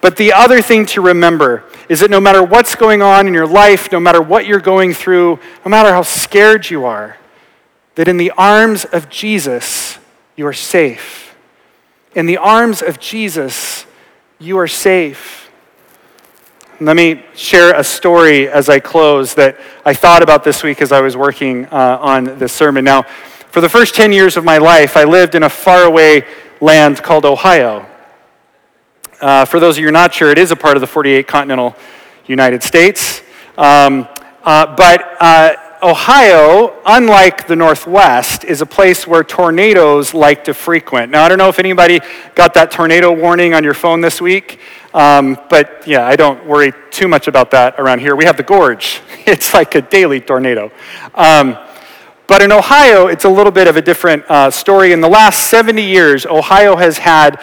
But 0.00 0.16
the 0.16 0.32
other 0.32 0.62
thing 0.62 0.86
to 0.86 1.00
remember 1.00 1.64
is 1.88 2.00
that 2.00 2.10
no 2.10 2.20
matter 2.20 2.42
what's 2.42 2.76
going 2.76 3.02
on 3.02 3.26
in 3.26 3.34
your 3.34 3.46
life, 3.46 3.90
no 3.90 3.98
matter 3.98 4.22
what 4.22 4.46
you're 4.46 4.60
going 4.60 4.94
through, 4.94 5.40
no 5.64 5.68
matter 5.68 5.88
how 5.88 6.02
scared 6.02 6.70
you 6.70 6.84
are, 6.84 7.16
that 7.96 8.06
in 8.06 8.16
the 8.16 8.30
arms 8.32 8.84
of 8.84 9.08
Jesus, 9.08 9.98
you 10.36 10.46
are 10.46 10.52
safe. 10.52 11.34
In 12.14 12.26
the 12.26 12.36
arms 12.36 12.82
of 12.82 13.00
Jesus, 13.00 13.86
you 14.38 14.58
are 14.58 14.68
safe. 14.68 15.50
Let 16.80 16.96
me 16.96 17.22
share 17.34 17.74
a 17.74 17.84
story 17.84 18.48
as 18.48 18.68
I 18.68 18.80
close 18.80 19.34
that 19.34 19.56
I 19.84 19.94
thought 19.94 20.22
about 20.22 20.42
this 20.42 20.62
week 20.62 20.82
as 20.82 20.90
I 20.90 21.00
was 21.00 21.16
working 21.16 21.66
uh, 21.66 21.98
on 22.00 22.24
this 22.38 22.52
sermon. 22.52 22.84
Now, 22.84 23.02
for 23.02 23.60
the 23.60 23.68
first 23.68 23.94
10 23.94 24.12
years 24.12 24.36
of 24.36 24.44
my 24.44 24.58
life, 24.58 24.96
I 24.96 25.04
lived 25.04 25.34
in 25.34 25.44
a 25.44 25.48
faraway 25.48 26.26
land 26.60 27.02
called 27.02 27.24
Ohio. 27.24 27.86
Uh, 29.22 29.44
for 29.44 29.60
those 29.60 29.78
of 29.78 29.84
you 29.84 29.90
not 29.92 30.12
sure, 30.12 30.32
it 30.32 30.38
is 30.38 30.50
a 30.50 30.56
part 30.56 30.76
of 30.76 30.80
the 30.80 30.86
48 30.86 31.28
continental 31.28 31.76
United 32.26 32.60
States. 32.60 33.22
Um, 33.56 34.08
uh, 34.42 34.74
but 34.74 35.16
uh, 35.20 35.54
Ohio, 35.80 36.74
unlike 36.84 37.46
the 37.46 37.54
Northwest, 37.54 38.42
is 38.42 38.62
a 38.62 38.66
place 38.66 39.06
where 39.06 39.22
tornadoes 39.22 40.12
like 40.12 40.42
to 40.44 40.54
frequent. 40.54 41.12
Now, 41.12 41.22
I 41.22 41.28
don't 41.28 41.38
know 41.38 41.48
if 41.48 41.60
anybody 41.60 42.00
got 42.34 42.52
that 42.54 42.72
tornado 42.72 43.12
warning 43.12 43.54
on 43.54 43.62
your 43.62 43.74
phone 43.74 44.00
this 44.00 44.20
week, 44.20 44.58
um, 44.92 45.38
but 45.48 45.86
yeah, 45.86 46.04
I 46.04 46.16
don't 46.16 46.44
worry 46.44 46.72
too 46.90 47.06
much 47.06 47.28
about 47.28 47.52
that 47.52 47.78
around 47.78 48.00
here. 48.00 48.16
We 48.16 48.24
have 48.24 48.36
the 48.36 48.42
gorge, 48.42 49.02
it's 49.24 49.54
like 49.54 49.76
a 49.76 49.82
daily 49.82 50.20
tornado. 50.20 50.72
Um, 51.14 51.56
but 52.26 52.42
in 52.42 52.50
Ohio, 52.50 53.06
it's 53.06 53.24
a 53.24 53.30
little 53.30 53.52
bit 53.52 53.68
of 53.68 53.76
a 53.76 53.82
different 53.82 54.24
uh, 54.28 54.50
story. 54.50 54.92
In 54.92 55.00
the 55.00 55.08
last 55.08 55.48
70 55.48 55.80
years, 55.80 56.26
Ohio 56.26 56.74
has 56.74 56.98
had 56.98 57.40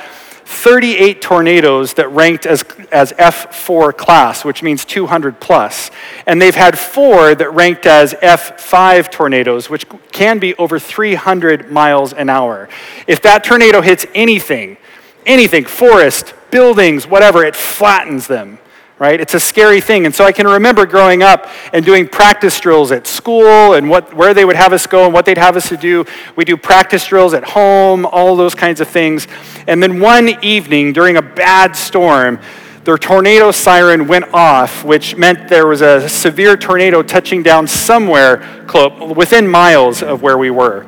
38 0.49 1.21
tornadoes 1.21 1.93
that 1.93 2.09
ranked 2.09 2.47
as, 2.47 2.63
as 2.91 3.13
F4 3.13 3.95
class, 3.95 4.43
which 4.43 4.63
means 4.63 4.83
200 4.83 5.39
plus. 5.39 5.91
And 6.25 6.41
they've 6.41 6.55
had 6.55 6.77
four 6.77 7.35
that 7.35 7.53
ranked 7.53 7.85
as 7.85 8.15
F5 8.15 9.11
tornadoes, 9.11 9.69
which 9.69 9.85
can 10.11 10.39
be 10.39 10.55
over 10.55 10.79
300 10.79 11.71
miles 11.71 12.13
an 12.13 12.29
hour. 12.29 12.67
If 13.05 13.21
that 13.21 13.43
tornado 13.43 13.81
hits 13.81 14.07
anything, 14.15 14.77
anything, 15.23 15.65
forest, 15.65 16.33
buildings, 16.49 17.05
whatever, 17.05 17.45
it 17.45 17.55
flattens 17.55 18.25
them, 18.25 18.57
right? 18.99 19.19
It's 19.21 19.33
a 19.33 19.39
scary 19.39 19.79
thing. 19.79 20.05
And 20.05 20.13
so 20.13 20.25
I 20.25 20.33
can 20.33 20.45
remember 20.45 20.85
growing 20.85 21.23
up 21.23 21.47
and 21.71 21.85
doing 21.85 22.07
practice 22.07 22.59
drills 22.59 22.91
at 22.91 23.07
school 23.07 23.73
and 23.73 23.89
what, 23.89 24.13
where 24.13 24.33
they 24.33 24.43
would 24.43 24.57
have 24.57 24.73
us 24.73 24.85
go 24.85 25.05
and 25.05 25.13
what 25.13 25.25
they'd 25.25 25.37
have 25.37 25.55
us 25.55 25.69
to 25.69 25.77
do. 25.77 26.05
We 26.35 26.43
do 26.43 26.57
practice 26.57 27.07
drills 27.07 27.33
at 27.33 27.45
home, 27.45 28.05
all 28.05 28.35
those 28.35 28.53
kinds 28.53 28.81
of 28.81 28.89
things. 28.89 29.27
And 29.67 29.81
then 29.81 30.01
one 30.01 30.29
evening 30.43 30.91
during 30.91 31.15
a 31.15 31.21
bad 31.21 31.77
storm, 31.77 32.39
their 32.83 32.97
tornado 32.97 33.51
siren 33.51 34.07
went 34.07 34.33
off, 34.33 34.83
which 34.83 35.15
meant 35.15 35.47
there 35.47 35.67
was 35.67 35.81
a 35.81 36.09
severe 36.09 36.57
tornado 36.57 37.01
touching 37.01 37.41
down 37.41 37.67
somewhere 37.67 38.65
close, 38.67 39.15
within 39.15 39.47
miles 39.47 40.03
of 40.03 40.21
where 40.21 40.37
we 40.37 40.49
were. 40.49 40.85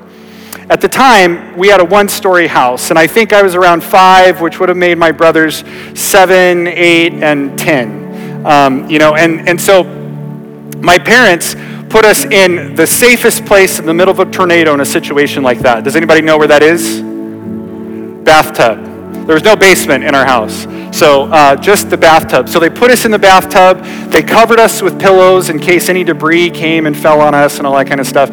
At 0.71 0.79
the 0.79 0.87
time, 0.87 1.57
we 1.57 1.67
had 1.67 1.81
a 1.81 1.83
one 1.83 2.07
story 2.07 2.47
house, 2.47 2.91
and 2.91 2.97
I 2.97 3.05
think 3.05 3.33
I 3.33 3.41
was 3.41 3.55
around 3.55 3.83
five, 3.83 4.39
which 4.39 4.57
would 4.57 4.69
have 4.69 4.77
made 4.77 4.97
my 4.97 5.11
brothers 5.11 5.65
seven, 5.95 6.65
eight, 6.65 7.11
and 7.11 7.59
10. 7.59 8.45
Um, 8.45 8.89
you 8.89 8.97
know, 8.97 9.13
and, 9.15 9.49
and 9.49 9.59
so 9.59 9.83
my 10.79 10.97
parents 10.97 11.55
put 11.89 12.05
us 12.05 12.23
in 12.23 12.73
the 12.75 12.87
safest 12.87 13.45
place 13.45 13.79
in 13.79 13.85
the 13.85 13.93
middle 13.93 14.13
of 14.13 14.25
a 14.25 14.31
tornado 14.31 14.73
in 14.73 14.79
a 14.79 14.85
situation 14.85 15.43
like 15.43 15.59
that. 15.59 15.83
Does 15.83 15.97
anybody 15.97 16.21
know 16.21 16.37
where 16.37 16.47
that 16.47 16.63
is? 16.63 17.01
Bathtub. 18.23 18.90
There 19.25 19.35
was 19.35 19.43
no 19.43 19.55
basement 19.55 20.03
in 20.03 20.15
our 20.15 20.25
house, 20.25 20.63
so 20.97 21.23
uh, 21.31 21.55
just 21.55 21.89
the 21.89 21.97
bathtub. 21.97 22.49
So 22.49 22.59
they 22.59 22.69
put 22.69 22.91
us 22.91 23.05
in 23.05 23.11
the 23.11 23.19
bathtub. 23.19 23.83
They 24.11 24.23
covered 24.23 24.59
us 24.59 24.81
with 24.81 24.99
pillows 24.99 25.49
in 25.49 25.59
case 25.59 25.89
any 25.89 26.03
debris 26.03 26.49
came 26.49 26.85
and 26.85 26.97
fell 26.97 27.21
on 27.21 27.35
us 27.35 27.57
and 27.57 27.67
all 27.67 27.77
that 27.77 27.87
kind 27.87 28.01
of 28.01 28.07
stuff. 28.07 28.29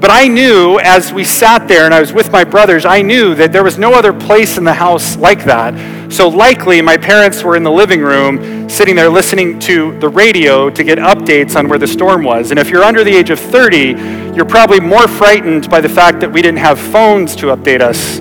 But 0.00 0.10
I 0.10 0.28
knew 0.28 0.80
as 0.80 1.12
we 1.12 1.24
sat 1.24 1.68
there 1.68 1.84
and 1.84 1.92
I 1.92 2.00
was 2.00 2.10
with 2.10 2.32
my 2.32 2.42
brothers, 2.42 2.86
I 2.86 3.02
knew 3.02 3.34
that 3.34 3.52
there 3.52 3.62
was 3.62 3.76
no 3.76 3.92
other 3.92 4.14
place 4.14 4.56
in 4.56 4.64
the 4.64 4.72
house 4.72 5.14
like 5.18 5.44
that. 5.44 6.10
So 6.10 6.26
likely 6.26 6.80
my 6.80 6.96
parents 6.96 7.42
were 7.42 7.54
in 7.54 7.62
the 7.62 7.70
living 7.70 8.00
room 8.00 8.68
sitting 8.70 8.96
there 8.96 9.10
listening 9.10 9.58
to 9.60 9.98
the 9.98 10.08
radio 10.08 10.70
to 10.70 10.82
get 10.82 10.96
updates 10.96 11.54
on 11.54 11.68
where 11.68 11.78
the 11.78 11.86
storm 11.86 12.24
was. 12.24 12.50
And 12.50 12.58
if 12.58 12.70
you're 12.70 12.82
under 12.82 13.04
the 13.04 13.14
age 13.14 13.28
of 13.28 13.38
30, 13.38 14.34
you're 14.34 14.46
probably 14.46 14.80
more 14.80 15.06
frightened 15.06 15.68
by 15.68 15.82
the 15.82 15.88
fact 15.88 16.20
that 16.20 16.32
we 16.32 16.40
didn't 16.40 16.60
have 16.60 16.80
phones 16.80 17.36
to 17.36 17.46
update 17.46 17.82
us 17.82 18.20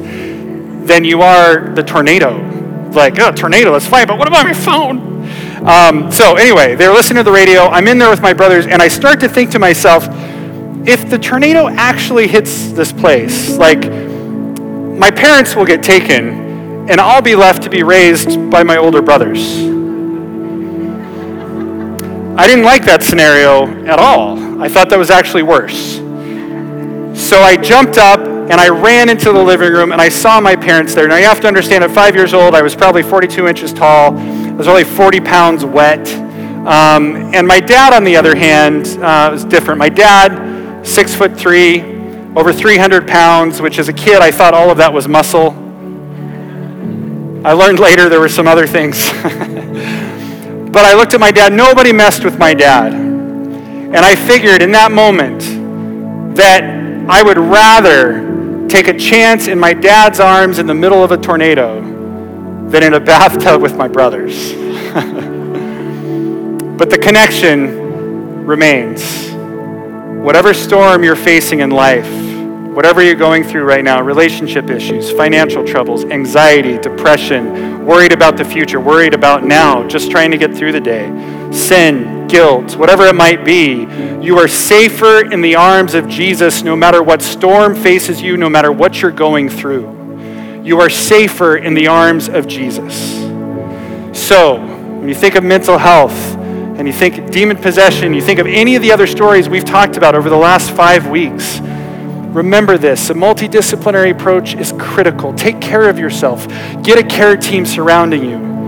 than 0.90 1.06
you 1.06 1.22
are 1.22 1.70
the 1.76 1.84
tornado. 1.84 2.40
Like, 2.90 3.20
oh, 3.20 3.32
tornado, 3.32 3.72
that's 3.72 3.86
fine, 3.86 4.08
but 4.08 4.18
what 4.18 4.28
about 4.28 4.44
my 4.44 4.54
phone? 4.54 5.08
Um, 5.66 6.12
so, 6.12 6.36
anyway, 6.36 6.74
they're 6.74 6.92
listening 6.92 7.18
to 7.18 7.24
the 7.24 7.32
radio. 7.32 7.68
I'm 7.68 7.88
in 7.88 8.00
there 8.00 8.10
with 8.10 8.22
my 8.22 8.34
brothers, 8.34 8.66
and 8.66 8.82
I 8.82 8.88
start 8.88 9.20
to 9.20 9.30
think 9.30 9.52
to 9.52 9.60
myself, 9.60 10.08
if 10.88 11.08
the 11.08 11.20
tornado 11.20 11.70
actually 11.70 12.28
hits 12.28 12.72
this 12.72 12.92
place, 12.92 13.56
like, 13.56 13.86
my 13.86 15.12
parents 15.12 15.56
will 15.56 15.66
get 15.66 15.84
taken, 15.84 16.90
and 16.90 17.00
I'll 17.00 17.22
be 17.22 17.36
left 17.36 17.62
to 17.64 17.70
be 17.70 17.84
raised 17.84 18.50
by 18.50 18.64
my 18.64 18.78
older 18.78 19.04
brothers. 19.04 19.40
I 22.36 22.48
didn't 22.48 22.66
like 22.66 22.84
that 22.86 23.04
scenario 23.04 23.68
at 23.86 24.00
all. 24.00 24.60
I 24.60 24.68
thought 24.68 24.90
that 24.90 24.98
was 24.98 25.12
actually 25.12 25.44
worse. 25.44 25.98
So 27.14 27.42
I 27.42 27.58
jumped 27.62 27.98
up 28.00 28.19
and 28.50 28.60
I 28.60 28.70
ran 28.70 29.10
into 29.10 29.32
the 29.32 29.44
living 29.44 29.72
room 29.72 29.92
and 29.92 30.02
I 30.02 30.10
saw 30.10 30.42
my 30.42 30.56
parents 30.56 30.96
there. 30.96 31.08
Now 31.08 31.18
you 31.18 31.26
have 31.26 31.40
to 31.42 31.48
understand, 31.48 31.84
at 31.84 31.92
five 31.92 32.16
years 32.16 32.34
old, 32.34 32.56
I 32.56 32.64
was 32.64 32.76
probably 32.76 33.04
42 33.04 33.48
inches 33.48 33.72
tall. 33.72 34.18
I 34.18 34.52
was 34.54 34.68
only 34.68 34.84
40 34.84 35.20
pounds 35.20 35.64
wet. 35.64 36.10
Um, 36.10 37.34
and 37.36 37.48
my 37.48 37.60
dad, 37.60 37.94
on 37.94 38.04
the 38.04 38.18
other 38.18 38.36
hand, 38.36 38.88
uh, 39.04 39.30
was 39.32 39.46
different. 39.46 39.78
My 39.78 39.90
dad, 39.90 40.84
six 40.84 41.14
foot 41.14 41.38
three, 41.38 41.82
over 42.36 42.52
300 42.52 43.08
pounds, 43.08 43.62
which 43.62 43.78
as 43.78 43.88
a 43.88 43.94
kid 43.94 44.20
I 44.22 44.32
thought 44.32 44.56
all 44.56 44.72
of 44.72 44.78
that 44.78 44.92
was 44.92 45.08
muscle. 45.08 45.52
I 47.46 47.54
learned 47.54 47.80
later 47.80 48.10
there 48.10 48.20
were 48.20 48.30
some 48.30 48.48
other 48.48 48.66
things. 48.66 49.12
but 49.22 50.86
I 50.86 50.96
looked 50.96 51.14
at 51.14 51.20
my 51.20 51.30
dad. 51.30 51.54
Nobody 51.54 51.94
messed 51.94 52.26
with 52.26 52.40
my 52.40 52.56
dad. 52.56 52.94
And 52.94 53.98
I 53.98 54.16
figured 54.16 54.64
in 54.64 54.72
that 54.72 54.92
moment 54.92 55.42
that 56.36 56.64
I 57.08 57.22
would 57.22 57.38
rather 57.38 58.30
take 58.70 58.88
a 58.88 58.98
chance 58.98 59.48
in 59.48 59.60
my 59.60 59.74
dad's 59.74 60.20
arms 60.20 60.60
in 60.60 60.68
the 60.68 60.74
middle 60.74 61.04
of 61.04 61.12
a 61.12 61.18
tornado 61.18 61.82
than 62.70 62.84
in 62.84 62.94
a 62.94 63.00
bathtub 63.12 63.62
with 63.62 63.76
my 63.76 63.88
brothers. 63.88 64.54
but 66.78 66.90
the 66.90 66.98
connection 66.98 68.46
remains. 68.46 69.32
Whatever 70.24 70.54
storm 70.54 71.04
you're 71.04 71.16
facing 71.16 71.62
in 71.62 71.72
life, 71.72 72.10
whatever 72.74 73.02
you're 73.02 73.16
going 73.16 73.44
through 73.44 73.64
right 73.64 73.84
now 73.84 74.02
relationship 74.02 74.70
issues, 74.70 75.12
financial 75.12 75.66
troubles, 75.66 76.06
anxiety, 76.06 76.78
depression, 76.78 77.86
worried 77.86 78.12
about 78.12 78.38
the 78.38 78.46
future, 78.46 78.80
worried 78.80 79.14
about 79.14 79.44
now, 79.44 79.88
just 79.88 80.12
trying 80.12 80.32
to 80.32 80.38
get 80.38 80.56
through 80.56 80.72
the 80.72 80.80
day, 80.80 81.08
sin, 81.52 82.19
guilt, 82.30 82.76
whatever 82.76 83.06
it 83.06 83.16
might 83.16 83.44
be, 83.44 83.88
you 84.22 84.38
are 84.38 84.48
safer 84.48 85.32
in 85.32 85.42
the 85.42 85.56
arms 85.56 85.94
of 85.94 86.08
Jesus 86.08 86.64
no 86.64 86.76
matter 86.76 87.02
what 87.04 87.22
storm 87.22 87.76
faces 87.76 88.22
you, 88.22 88.38
no 88.38 88.50
matter 88.50 88.72
what 88.72 89.02
you're 89.02 89.12
going 89.12 89.50
through. 89.50 90.62
You 90.64 90.80
are 90.80 90.90
safer 90.90 91.58
in 91.58 91.74
the 91.74 91.88
arms 91.88 92.30
of 92.30 92.48
Jesus. 92.48 93.14
So, 94.14 94.60
when 94.60 95.10
you 95.10 95.16
think 95.16 95.36
of 95.36 95.44
mental 95.44 95.78
health 95.78 96.36
and 96.36 96.88
you 96.88 96.94
think 96.94 97.32
demon 97.32 97.58
possession, 97.58 98.14
you 98.14 98.22
think 98.22 98.40
of 98.40 98.48
any 98.48 98.76
of 98.76 98.82
the 98.82 98.92
other 98.92 99.08
stories 99.08 99.50
we've 99.50 99.66
talked 99.66 99.98
about 99.98 100.16
over 100.16 100.30
the 100.30 100.38
last 100.38 100.72
five 100.72 101.08
weeks, 101.08 101.60
remember 101.60 102.78
this 102.78 103.10
a 103.10 103.14
multidisciplinary 103.14 104.12
approach 104.12 104.54
is 104.54 104.74
critical. 104.78 105.34
Take 105.34 105.60
care 105.60 105.90
of 105.90 105.98
yourself, 105.98 106.48
get 106.84 107.00
a 107.00 107.04
care 107.04 107.36
team 107.36 107.66
surrounding 107.66 108.24
you. 108.24 108.59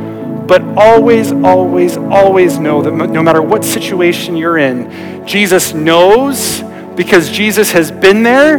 But 0.51 0.63
always, 0.77 1.31
always, 1.31 1.95
always 1.95 2.59
know 2.59 2.81
that 2.81 2.91
no 2.91 3.23
matter 3.23 3.41
what 3.41 3.63
situation 3.63 4.35
you're 4.35 4.57
in, 4.57 5.25
Jesus 5.25 5.73
knows 5.73 6.61
because 6.93 7.31
Jesus 7.31 7.71
has 7.71 7.89
been 7.89 8.21
there 8.23 8.57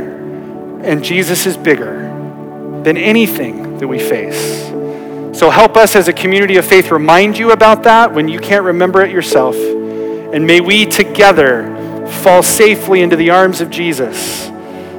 and 0.82 1.04
Jesus 1.04 1.44
is 1.44 1.54
bigger 1.54 1.98
than 2.82 2.96
anything 2.96 3.76
that 3.76 3.86
we 3.86 3.98
face. 3.98 4.68
So 5.38 5.50
help 5.50 5.76
us 5.76 5.94
as 5.94 6.08
a 6.08 6.14
community 6.14 6.56
of 6.56 6.64
faith 6.64 6.90
remind 6.90 7.36
you 7.36 7.50
about 7.50 7.82
that 7.82 8.14
when 8.14 8.26
you 8.26 8.40
can't 8.40 8.64
remember 8.64 9.02
it 9.02 9.10
yourself. 9.10 9.54
And 9.54 10.46
may 10.46 10.62
we 10.62 10.86
together 10.86 12.06
fall 12.22 12.42
safely 12.42 13.02
into 13.02 13.16
the 13.16 13.28
arms 13.28 13.60
of 13.60 13.68
Jesus 13.68 14.46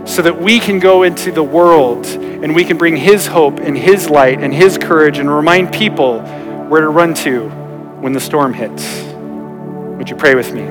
so 0.06 0.21
that 0.21 0.39
we 0.39 0.60
can 0.60 0.77
go 0.77 1.01
into 1.01 1.32
the 1.32 1.41
world 1.41 2.06
and 2.06 2.53
we 2.53 2.63
can 2.63 2.77
bring 2.77 2.95
His 2.97 3.25
hope 3.25 3.58
and 3.58 3.75
His 3.75 4.12
light 4.12 4.43
and 4.43 4.53
His 4.53 4.77
courage 4.77 5.17
and 5.17 5.27
remind 5.27 5.73
people 5.73 6.23
where 6.74 6.82
to 6.82 6.90
run 6.90 7.14
to 7.14 7.50
when 8.02 8.14
the 8.14 8.20
storm 8.20 8.52
hits. 8.52 9.04
Would 10.00 10.10
you 10.10 10.16
pray 10.16 10.34
with 10.34 10.52
me? 10.56 10.64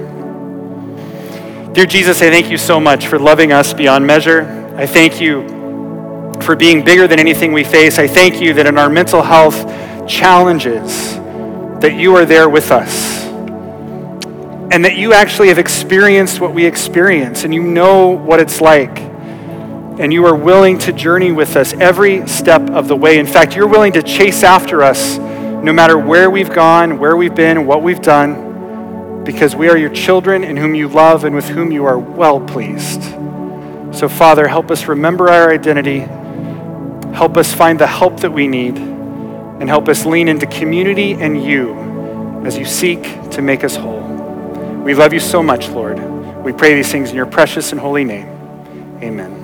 Dear 1.75 1.87
Jesus, 1.87 2.21
I 2.21 2.29
thank 2.29 2.51
you 2.51 2.59
so 2.59 2.81
much 2.81 3.07
for 3.07 3.21
loving 3.21 3.53
us 3.53 3.73
beyond 3.73 4.05
measure. 4.05 4.75
I 4.77 4.85
thank 4.85 5.21
you 5.21 5.47
for 6.43 6.57
being 6.57 6.85
bigger 6.85 7.07
than 7.07 7.21
anything 7.21 7.53
we 7.53 7.62
face. 7.62 8.01
I 8.01 8.09
thank 8.09 8.41
you 8.41 8.53
that 8.55 8.67
in 8.67 8.79
our 8.79 8.91
mental 8.91 9.23
health 9.23 9.65
challenges, 10.09 11.15
that 11.79 11.95
you 11.95 12.17
are 12.17 12.25
there 12.25 12.49
with 12.49 12.73
us. 12.73 13.25
And 14.73 14.85
that 14.85 14.97
you 14.97 15.12
actually 15.12 15.51
have 15.51 15.59
experienced 15.61 16.41
what 16.41 16.53
we 16.53 16.67
experience 16.67 17.45
and 17.45 17.55
you 17.55 17.62
know 17.62 18.09
what 18.09 18.41
it's 18.41 18.61
like. 18.61 18.99
And 18.99 20.12
you 20.12 20.27
are 20.27 20.35
willing 20.35 20.79
to 20.79 20.93
journey 20.93 21.31
with 21.31 21.55
us 21.55 21.73
every 21.75 22.27
step 22.27 22.71
of 22.71 22.88
the 22.88 22.97
way. 22.97 23.21
In 23.21 23.27
fact, 23.29 23.55
you're 23.55 23.69
willing 23.69 23.93
to 23.93 24.03
chase 24.03 24.43
after 24.43 24.83
us 24.83 25.21
no 25.62 25.72
matter 25.72 25.96
where 25.96 26.29
we've 26.29 26.53
gone, 26.53 26.98
where 26.98 27.16
we've 27.16 27.35
been, 27.35 27.66
what 27.66 27.83
we've 27.83 28.03
done, 28.03 29.22
because 29.25 29.55
we 29.55 29.68
are 29.68 29.77
your 29.77 29.90
children 29.90 30.42
in 30.42 30.57
whom 30.57 30.75
you 30.75 30.88
love 30.88 31.25
and 31.25 31.35
with 31.35 31.48
whom 31.48 31.70
you 31.70 31.85
are 31.85 31.98
well 31.98 32.40
pleased. 32.40 33.03
So, 33.94 34.09
Father, 34.09 34.48
help 34.48 34.70
us 34.70 34.87
remember 34.87 35.29
our 35.29 35.53
identity, 35.53 36.01
help 37.14 37.37
us 37.37 37.53
find 37.53 37.79
the 37.79 37.87
help 37.87 38.20
that 38.20 38.33
we 38.33 38.48
need, 38.48 38.77
and 38.77 39.68
help 39.68 39.88
us 39.88 40.05
lean 40.05 40.29
into 40.29 40.46
community 40.46 41.12
and 41.12 41.44
you 41.44 41.75
as 42.44 42.59
you 42.59 42.64
seek 42.64 43.03
to 43.31 43.42
make 43.42 43.62
us 43.62 43.77
whole. 43.77 44.03
We 44.83 44.94
love 44.94 45.12
you 45.12 45.20
so 45.20 45.42
much, 45.42 45.68
Lord. 45.68 46.01
We 46.42 46.53
pray 46.53 46.75
these 46.75 46.90
things 46.90 47.11
in 47.11 47.16
your 47.16 47.27
precious 47.27 47.70
and 47.70 47.81
holy 47.81 48.05
name. 48.05 48.27
Amen. 49.01 49.41